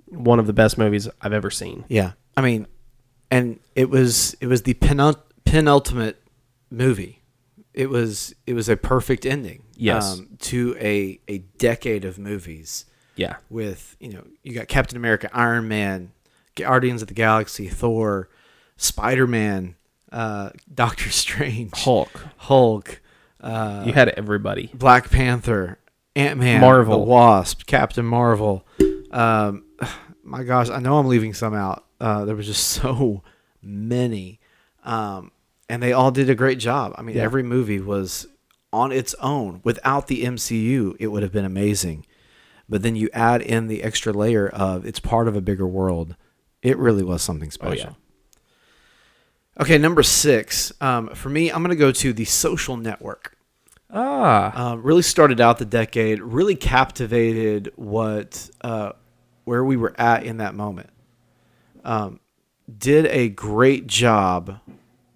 [0.08, 1.86] One of the best movies I've ever seen.
[1.88, 2.14] Yeah.
[2.36, 2.66] I mean,
[3.32, 6.22] and it was it was the penult- penultimate
[6.70, 7.22] movie.
[7.74, 9.64] It was it was a perfect ending.
[9.76, 10.20] Yes.
[10.20, 13.38] Um, to a a decade of movies Yeah.
[13.50, 16.12] with you know you got Captain America, Iron Man,
[16.56, 18.30] Guardians of the Galaxy, Thor,
[18.78, 19.76] Spider Man,
[20.12, 22.12] uh, Doctor Strange, Hulk.
[22.38, 23.02] Hulk,
[23.42, 24.70] uh, You had everybody.
[24.74, 25.80] Black Panther,
[26.16, 27.00] Ant Man, Marvel.
[27.00, 28.66] the Wasp, Captain Marvel.
[29.12, 29.64] Um,
[30.24, 31.86] my gosh, I know I'm leaving some out.
[32.00, 33.24] Uh, there was just so
[33.62, 34.40] many,
[34.84, 35.32] um,
[35.68, 36.94] and they all did a great job.
[36.98, 37.24] I mean, Yeah.
[37.24, 38.28] every movie was
[38.72, 39.62] on its own.
[39.64, 42.06] Without the MCU, it would have been amazing.
[42.70, 46.16] But then you add in the extra layer of it's part of a bigger world.
[46.62, 47.98] It really was something Oh, special.
[49.60, 50.72] Okay, number six.
[50.80, 53.36] Um, for me, I'm going to go to the social network
[53.92, 54.72] Ah.
[54.72, 58.92] um, really started out the decade, really captivated what uh,
[59.46, 60.90] where we were at in that moment.
[61.90, 62.20] Um,
[62.78, 64.60] did a great job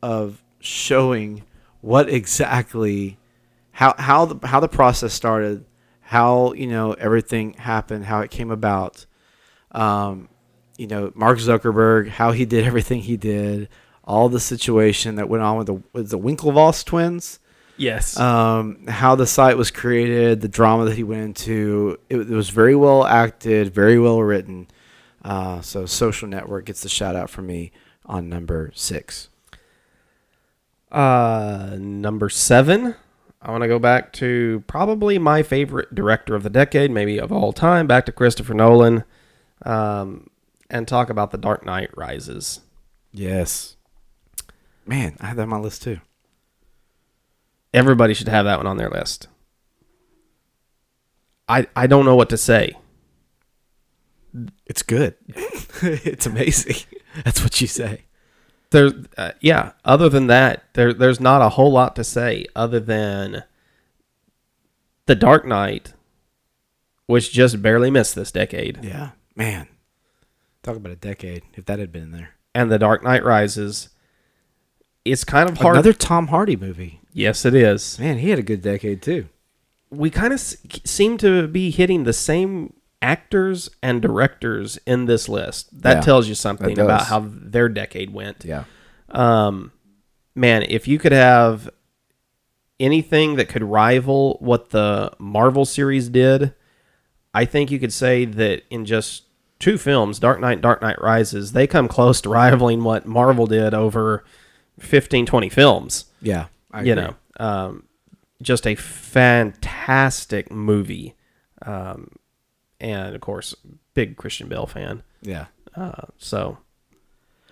[0.01, 1.43] of showing
[1.81, 3.17] what exactly
[3.71, 5.65] how how the how the process started,
[6.01, 9.05] how you know everything happened, how it came about.
[9.71, 10.29] Um,
[10.77, 13.69] you know, Mark Zuckerberg, how he did everything he did,
[14.03, 17.39] all the situation that went on with the with the Winklevoss twins
[17.77, 18.17] yes.
[18.17, 21.97] um, how the site was created, the drama that he went into.
[22.09, 24.67] It, it was very well acted, very well written.
[25.23, 27.71] Uh, so, Social Network gets the shout out from me
[28.05, 29.29] on number six.
[30.91, 32.95] Uh, number seven.
[33.41, 37.31] I want to go back to probably my favorite director of the decade, maybe of
[37.31, 39.03] all time, back to Christopher Nolan,
[39.65, 40.29] um,
[40.69, 42.61] and talk about The Dark Knight Rises.
[43.11, 43.75] Yes.
[44.85, 45.99] Man, I had that on my list too.
[47.73, 49.27] Everybody should have that one on their list.
[51.49, 52.77] I I don't know what to say.
[54.65, 55.15] It's good.
[55.81, 56.77] it's amazing.
[57.23, 58.03] That's what you say.
[58.71, 59.73] There's uh, yeah.
[59.85, 63.43] Other than that, there there's not a whole lot to say other than
[65.05, 65.93] The Dark Knight,
[67.05, 68.83] which just barely missed this decade.
[68.83, 69.11] Yeah.
[69.35, 69.67] Man.
[70.63, 72.35] Talk about a decade if that had been there.
[72.55, 73.89] and The Dark Knight Rises.
[75.05, 75.75] It's kind of hard.
[75.75, 77.01] Another Tom Hardy movie.
[77.11, 77.99] yes, it is.
[77.99, 79.27] Man, he had a good decade too.
[79.89, 80.55] We kind of s-
[80.85, 82.73] seem to be hitting the same
[83.03, 85.81] actors and directors in this list.
[85.83, 88.43] That Yeah, tells you something about how their decade went.
[88.45, 88.63] Yeah.
[89.09, 89.71] Um,
[90.33, 91.69] man, if you could have
[92.79, 96.53] anything that could rival what the Marvel series did,
[97.33, 99.23] I think you could say that in just
[99.59, 103.73] two films, Dark Knight, Dark Knight Rises, they come close to rivaling what Marvel did
[103.73, 104.23] over
[104.79, 106.05] 15, 20 films.
[106.21, 106.45] Yeah.
[106.71, 107.03] I you agree.
[107.05, 107.83] know, um,
[108.41, 111.15] just a fantastic movie.
[111.61, 112.09] Um,
[112.83, 113.55] and of course,
[113.93, 115.01] big Christian Bale fan.
[115.21, 115.45] Yeah.
[115.75, 116.57] Uh, so,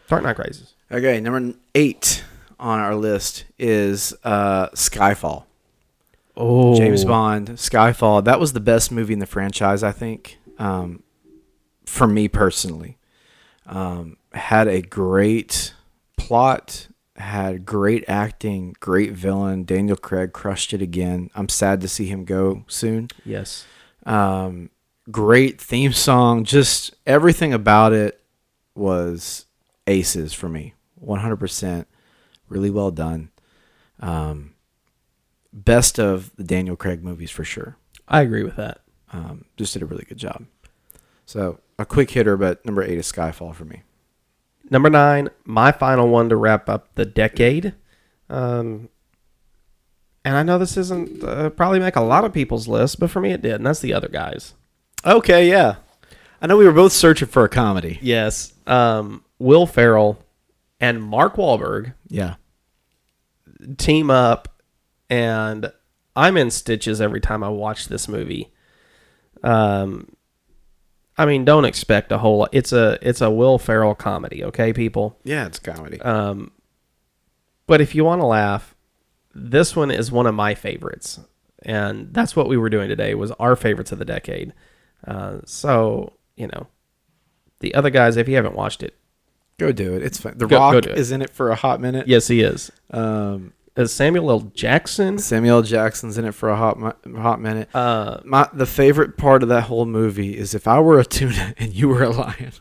[0.07, 0.73] Dark Knight Rises.
[0.91, 2.23] Okay, number eight
[2.59, 5.45] on our list is uh, Skyfall.
[6.37, 8.23] Oh, James Bond, Skyfall.
[8.23, 11.03] That was the best movie in the franchise, I think, um,
[11.85, 12.97] for me personally.
[13.65, 15.73] Um, had a great
[16.17, 19.63] plot, had great acting, great villain.
[19.63, 21.29] Daniel Craig crushed it again.
[21.35, 23.09] I'm sad to see him go soon.
[23.25, 23.65] Yes.
[24.05, 24.69] Um,
[25.09, 26.43] great theme song.
[26.43, 28.21] Just everything about it
[28.75, 29.45] was
[29.87, 30.73] aces for me.
[31.03, 31.85] 100%.
[32.49, 33.29] Really well done.
[33.99, 34.53] Um,
[35.53, 37.77] best of the Daniel Craig movies for sure.
[38.07, 38.81] I agree with that.
[39.13, 40.45] Um, just did a really good job.
[41.25, 43.83] So a quick hitter, but number eight is Skyfall for me.
[44.69, 47.73] Number nine, my final one to wrap up the decade.
[48.29, 48.89] Um,
[50.23, 53.19] and I know this isn't uh, probably make a lot of people's list, but for
[53.19, 54.53] me it did, and that's the other guys.
[55.05, 55.75] Okay, yeah.
[56.41, 57.99] I know we were both searching for a comedy.
[58.01, 58.53] Yes.
[58.67, 60.23] Um, Will Ferrell
[60.79, 62.35] and Mark Wahlberg Yeah.
[63.77, 64.61] team up,
[65.09, 65.71] and
[66.15, 68.51] I'm in stitches every time I watch this movie.
[69.43, 70.15] Um,
[71.17, 72.49] I mean, don't expect a whole lot.
[72.51, 75.19] It's a it's a Will Ferrell comedy, okay, people.
[75.23, 75.99] Yeah, it's comedy.
[76.01, 76.51] Um,
[77.67, 78.75] but if you want to laugh,
[79.35, 81.19] this one is one of my favorites,
[81.63, 84.53] and that's what we were doing today was our favorites of the decade.
[85.07, 86.67] Uh, so you know,
[87.59, 88.95] the other guys, if you haven't watched it,
[89.57, 90.03] go do it.
[90.03, 90.33] It's fun.
[90.37, 90.97] The Go- go Rock it.
[90.97, 92.07] is in it for a hot minute.
[92.07, 92.71] yes, he is.
[92.91, 94.39] Um, Is Samuel L.
[94.53, 95.17] Jackson?
[95.19, 95.61] Samuel L.
[95.63, 97.69] Jackson's in it for a hot mi- hot minute.
[97.73, 101.53] Uh, My the favorite part of that whole movie is if I were a tuna
[101.57, 102.51] and you were a lion,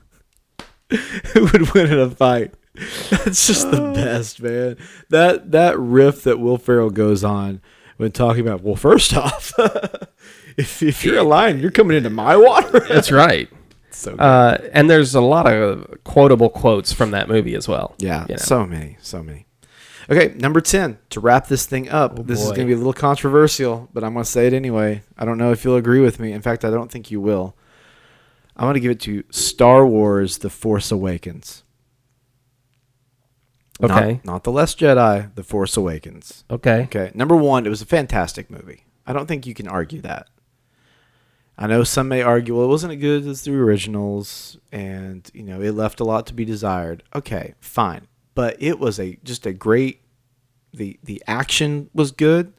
[1.34, 2.54] who would win in a fight?
[3.10, 4.76] That's just the best, man.
[5.08, 7.60] That that riff that Will Ferrell goes on
[7.96, 9.52] when talking about, well, first off,
[10.56, 12.80] if if you're a lion, you're coming into my water.
[12.88, 13.48] that's right.
[13.90, 14.20] so good.
[14.20, 17.94] Uh, and there's a lot of quotable quotes from that movie as well.
[17.98, 18.38] Yeah, you know.
[18.38, 19.46] so many, so many.
[20.08, 22.26] Okay, number 10, to wrap this thing up.
[22.26, 25.02] this is going to be a little controversial, but I'm going to say it anyway.
[25.16, 26.32] I don't know if you'll agree with me.
[26.32, 27.54] In fact, I don't think you will.
[28.56, 31.62] I'm going to give it to Star Wars The Force Awakens.
[33.80, 34.20] Not- Okay.
[34.24, 36.44] Not, The Last Jedi, The Force Awakens.
[36.50, 36.82] Okay.
[36.82, 38.84] Okay, number one, it was a fantastic movie.
[39.06, 40.28] I don't think you can argue that.
[41.62, 45.42] I know some may argue, well, it wasn't as good as the originals, and you
[45.42, 47.02] know it left a lot to be desired.
[47.14, 50.00] Okay, fine, but it was a just a great.
[50.72, 52.54] the The action was good.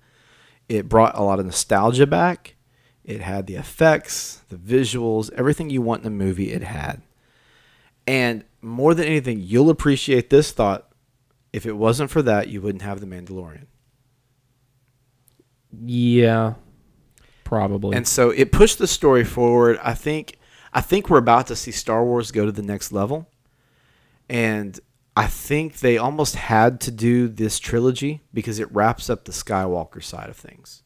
[0.70, 2.56] It brought a lot of nostalgia back.
[3.04, 6.52] It had the effects, the visuals, everything you want in a movie.
[6.52, 7.02] It had,
[8.06, 10.88] and more than anything, you'll appreciate this thought.
[11.52, 13.66] If it wasn't for that, you wouldn't have the Mandalorian.
[15.84, 16.54] Yeah.
[17.52, 17.98] Probably.
[17.98, 19.78] And so it pushed the story forward.
[19.84, 20.38] I think
[20.72, 23.30] I think we're about to see Star Wars go to the next level.
[24.30, 24.80] And
[25.18, 30.02] I think they almost had to do this trilogy because it wraps up the Skywalker
[30.02, 30.84] side of things.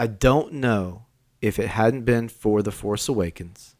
[0.00, 1.06] I don't know
[1.40, 3.76] if it hadn't been for The Force Awakens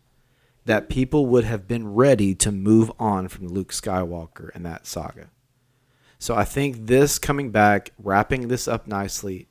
[0.67, 5.31] that people would have been ready to move on from Luke Skywalker and that saga.
[6.21, 9.48] So I think this coming back, wrapping this up nicely,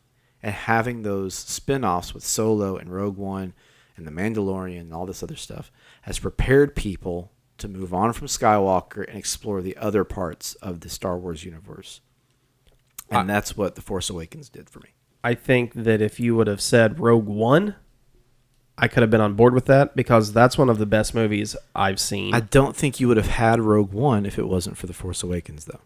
[0.48, 3.54] and having those spin-offs with Solo and Rogue One
[3.98, 5.74] and The Mandalorian and all this other stuff
[6.04, 10.88] has prepared people to move on from Skywalker and explore the other parts of the
[10.90, 12.00] Star Wars universe.
[13.10, 14.92] And that's what The Force Awakens did for me.
[15.22, 17.76] I think that if you would have said Rogue One,
[18.78, 21.58] I could have been on board with that because that's one of the best movies
[21.76, 22.34] I've seen.
[22.34, 25.24] I don't think you would have had Rogue One if it wasn't for The Force
[25.24, 25.82] Awakens though.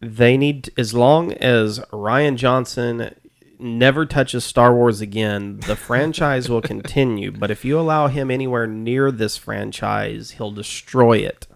[0.00, 3.14] they need as long as Rian Johnson
[3.58, 7.30] never touches Star Wars again, the franchise will continue.
[7.30, 11.46] But if you allow him anywhere near this franchise, he'll destroy it.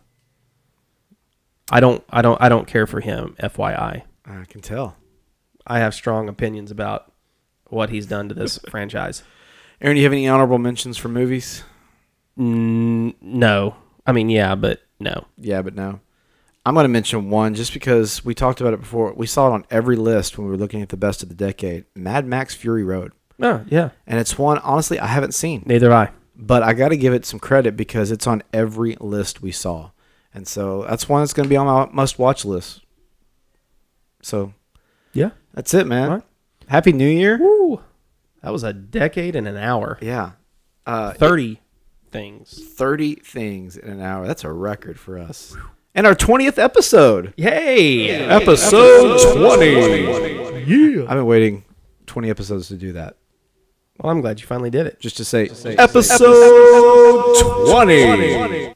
[1.70, 4.02] I don't I don't I don't care for him, FYI.
[4.24, 4.96] I can tell.
[5.66, 7.12] I have strong opinions about
[7.68, 9.22] what he's done to this franchise.
[9.80, 11.62] Aaron, do you have any honorable mentions for movies?
[12.36, 13.76] No.
[14.06, 15.26] I mean, yeah, but no.
[15.38, 16.00] Yeah, but no.
[16.66, 19.12] I'm going to mention one just because we talked about it before.
[19.14, 21.34] We saw it on every list when we were looking at the best of the
[21.34, 21.84] decade.
[21.94, 23.12] Mad Max Fury Road.
[23.42, 23.90] Oh, yeah.
[24.06, 25.62] And it's one honestly I haven't seen.
[25.64, 26.12] Neither have I.
[26.36, 29.90] but I got to give it some credit because it's on every list we saw,
[30.34, 32.82] and so that's one that's going to be on my must-watch list.
[34.22, 34.52] So
[35.14, 35.30] Yeah.
[35.54, 36.08] that's it, man.
[36.08, 36.24] All right.
[36.68, 37.38] Happy New Year!
[37.40, 37.80] Woo.
[38.42, 39.98] That was a decade and an hour.
[40.02, 40.32] Yeah,
[40.86, 41.60] uh, 30
[42.12, 42.62] things.
[42.74, 44.26] thirty things in an hour.
[44.26, 45.56] That's a record for us.
[45.94, 48.10] And our twentieth episode, Yay!
[48.10, 49.72] episode twenty.
[50.64, 51.64] Yeah, I've been waiting
[52.06, 53.16] twenty episodes to do that,
[53.98, 55.00] Well, I'm glad you finally did it.
[55.00, 57.34] just to say episode
[57.66, 58.74] twenty.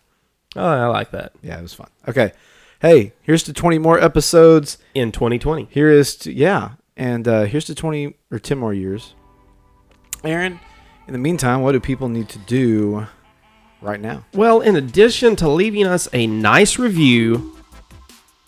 [0.56, 1.32] Oh, I like that.
[1.42, 1.88] Yeah, it was fun.
[2.08, 2.32] Okay,
[2.80, 4.78] hey, here's to twenty more episodes.
[4.94, 5.68] In 2020.
[5.70, 9.14] Here is to yeah, and uh, here's to twenty or ten more years.
[10.24, 10.58] Aaron,
[11.06, 13.06] in the meantime, what do people need to do
[13.84, 14.24] right now?
[14.32, 17.56] Well, in addition to leaving us a nice review,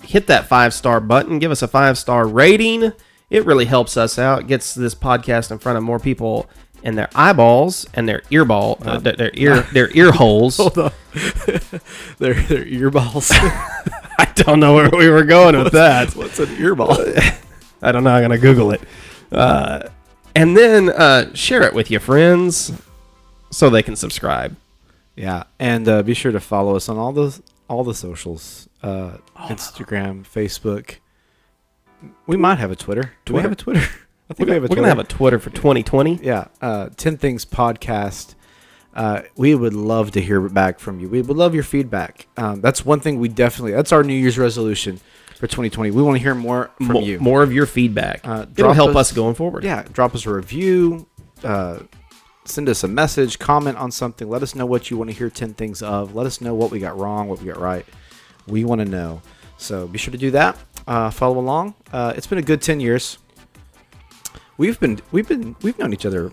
[0.02, 2.92] hit that five star button, give us a five star rating.
[3.28, 6.48] It really helps us out, gets this podcast in front of more people
[6.82, 10.60] and their eyeballs and their earball, uh, their, their ear, their ear holes.
[10.60, 10.72] on,
[12.18, 13.30] their their earballs.
[14.18, 16.14] I don't know where we were going with that.
[16.14, 16.96] What's an earball?
[17.82, 18.10] I don't know.
[18.10, 18.82] I'm gonna Google it,
[19.32, 19.88] uh,
[20.34, 22.72] and then uh, share it with your friends
[23.50, 24.56] so they can subscribe.
[25.16, 29.16] Yeah, and uh, be sure to follow us on all the all the socials: uh,
[29.36, 30.96] Instagram, Facebook.
[32.26, 33.12] We might have a Twitter.
[33.24, 33.80] Do we have a Twitter?
[34.30, 36.16] I think we have a We're gonna have a Twitter for 2020.
[36.22, 38.34] yeah, uh, 10 Things Podcast.
[38.94, 41.08] Uh, we would love to hear back from you.
[41.08, 42.26] We would love your feedback.
[42.36, 44.96] Um, that's one thing we definitely, that's our New Year's resolution
[45.36, 45.90] for 2020.
[45.90, 47.18] We want to hear more from you.
[47.20, 48.20] More of your feedback.
[48.26, 49.64] Uh, It'll help us- us going forward.
[49.64, 51.06] Yeah, drop us a review,
[51.44, 51.80] uh,
[52.48, 54.28] send us a message, comment on something.
[54.28, 56.14] Let us know what you want to hear 10 things of.
[56.14, 57.84] Let us know what we got wrong, what we got right.
[58.46, 59.22] We want to know.
[59.58, 60.56] So be sure to do that.
[60.86, 61.74] Uh, follow along.
[61.92, 63.18] Uh, it's been a good 10 years.
[64.58, 66.32] We've been we've been we've known each other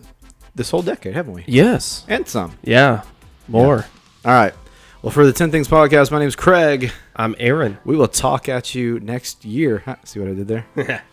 [0.55, 1.43] this whole decade, haven't we?
[1.47, 2.05] Yes.
[2.07, 2.57] And some.
[2.63, 3.01] Yeah.
[3.47, 3.85] More.
[4.23, 4.53] All right.
[5.01, 6.91] Well, for the 10 Things podcast, my name is Craig.
[7.15, 7.77] I'm Aaron.
[7.83, 9.79] We will talk at you next year.
[9.83, 11.03] Huh, See what I did there?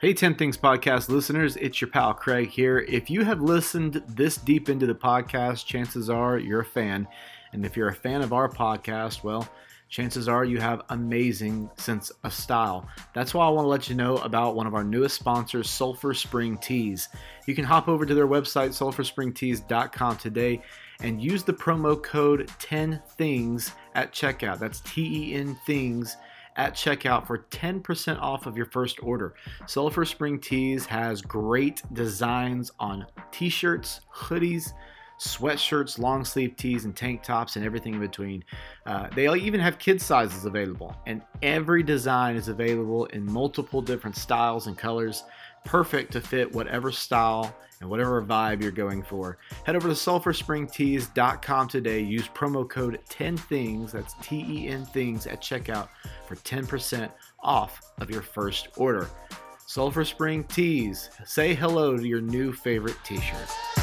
[0.00, 2.78] Hey, 10 Things Podcast listeners, it's your pal Craig here.
[2.78, 7.06] If you have listened this deep into the podcast, chances are you're a fan.
[7.52, 9.46] And if you're a fan of our podcast, well,
[9.90, 12.88] chances are you have amazing sense of style.
[13.12, 16.14] That's why I want to let you know about one of our newest sponsors, Sulphur
[16.14, 17.10] Spring Tees.
[17.46, 20.62] You can hop over to their website, sulphurspringtees.com today,
[21.02, 24.60] and use the promo code 10things at checkout.
[24.60, 26.16] That's T E N Things
[26.60, 29.34] at checkout for 10% off of your first order.
[29.66, 34.74] Sulphur Spring Tees has great designs on t shirts, hoodies,
[35.18, 38.44] sweatshirts, long sleeve tees, and tank tops, and everything in between.
[38.84, 44.16] Uh, they even have kid sizes available, and every design is available in multiple different
[44.16, 45.24] styles and colors,
[45.64, 49.38] perfect to fit whatever style and whatever vibe you're going for.
[49.64, 52.00] Head over to sulphurspringtees.com today.
[52.00, 55.88] Use promo code 10things, that's T E N things, at checkout
[56.26, 57.10] for 10%
[57.40, 59.08] off of your first order.
[59.66, 63.79] Sulphur Spring Tees, say hello to your new favorite t shirt.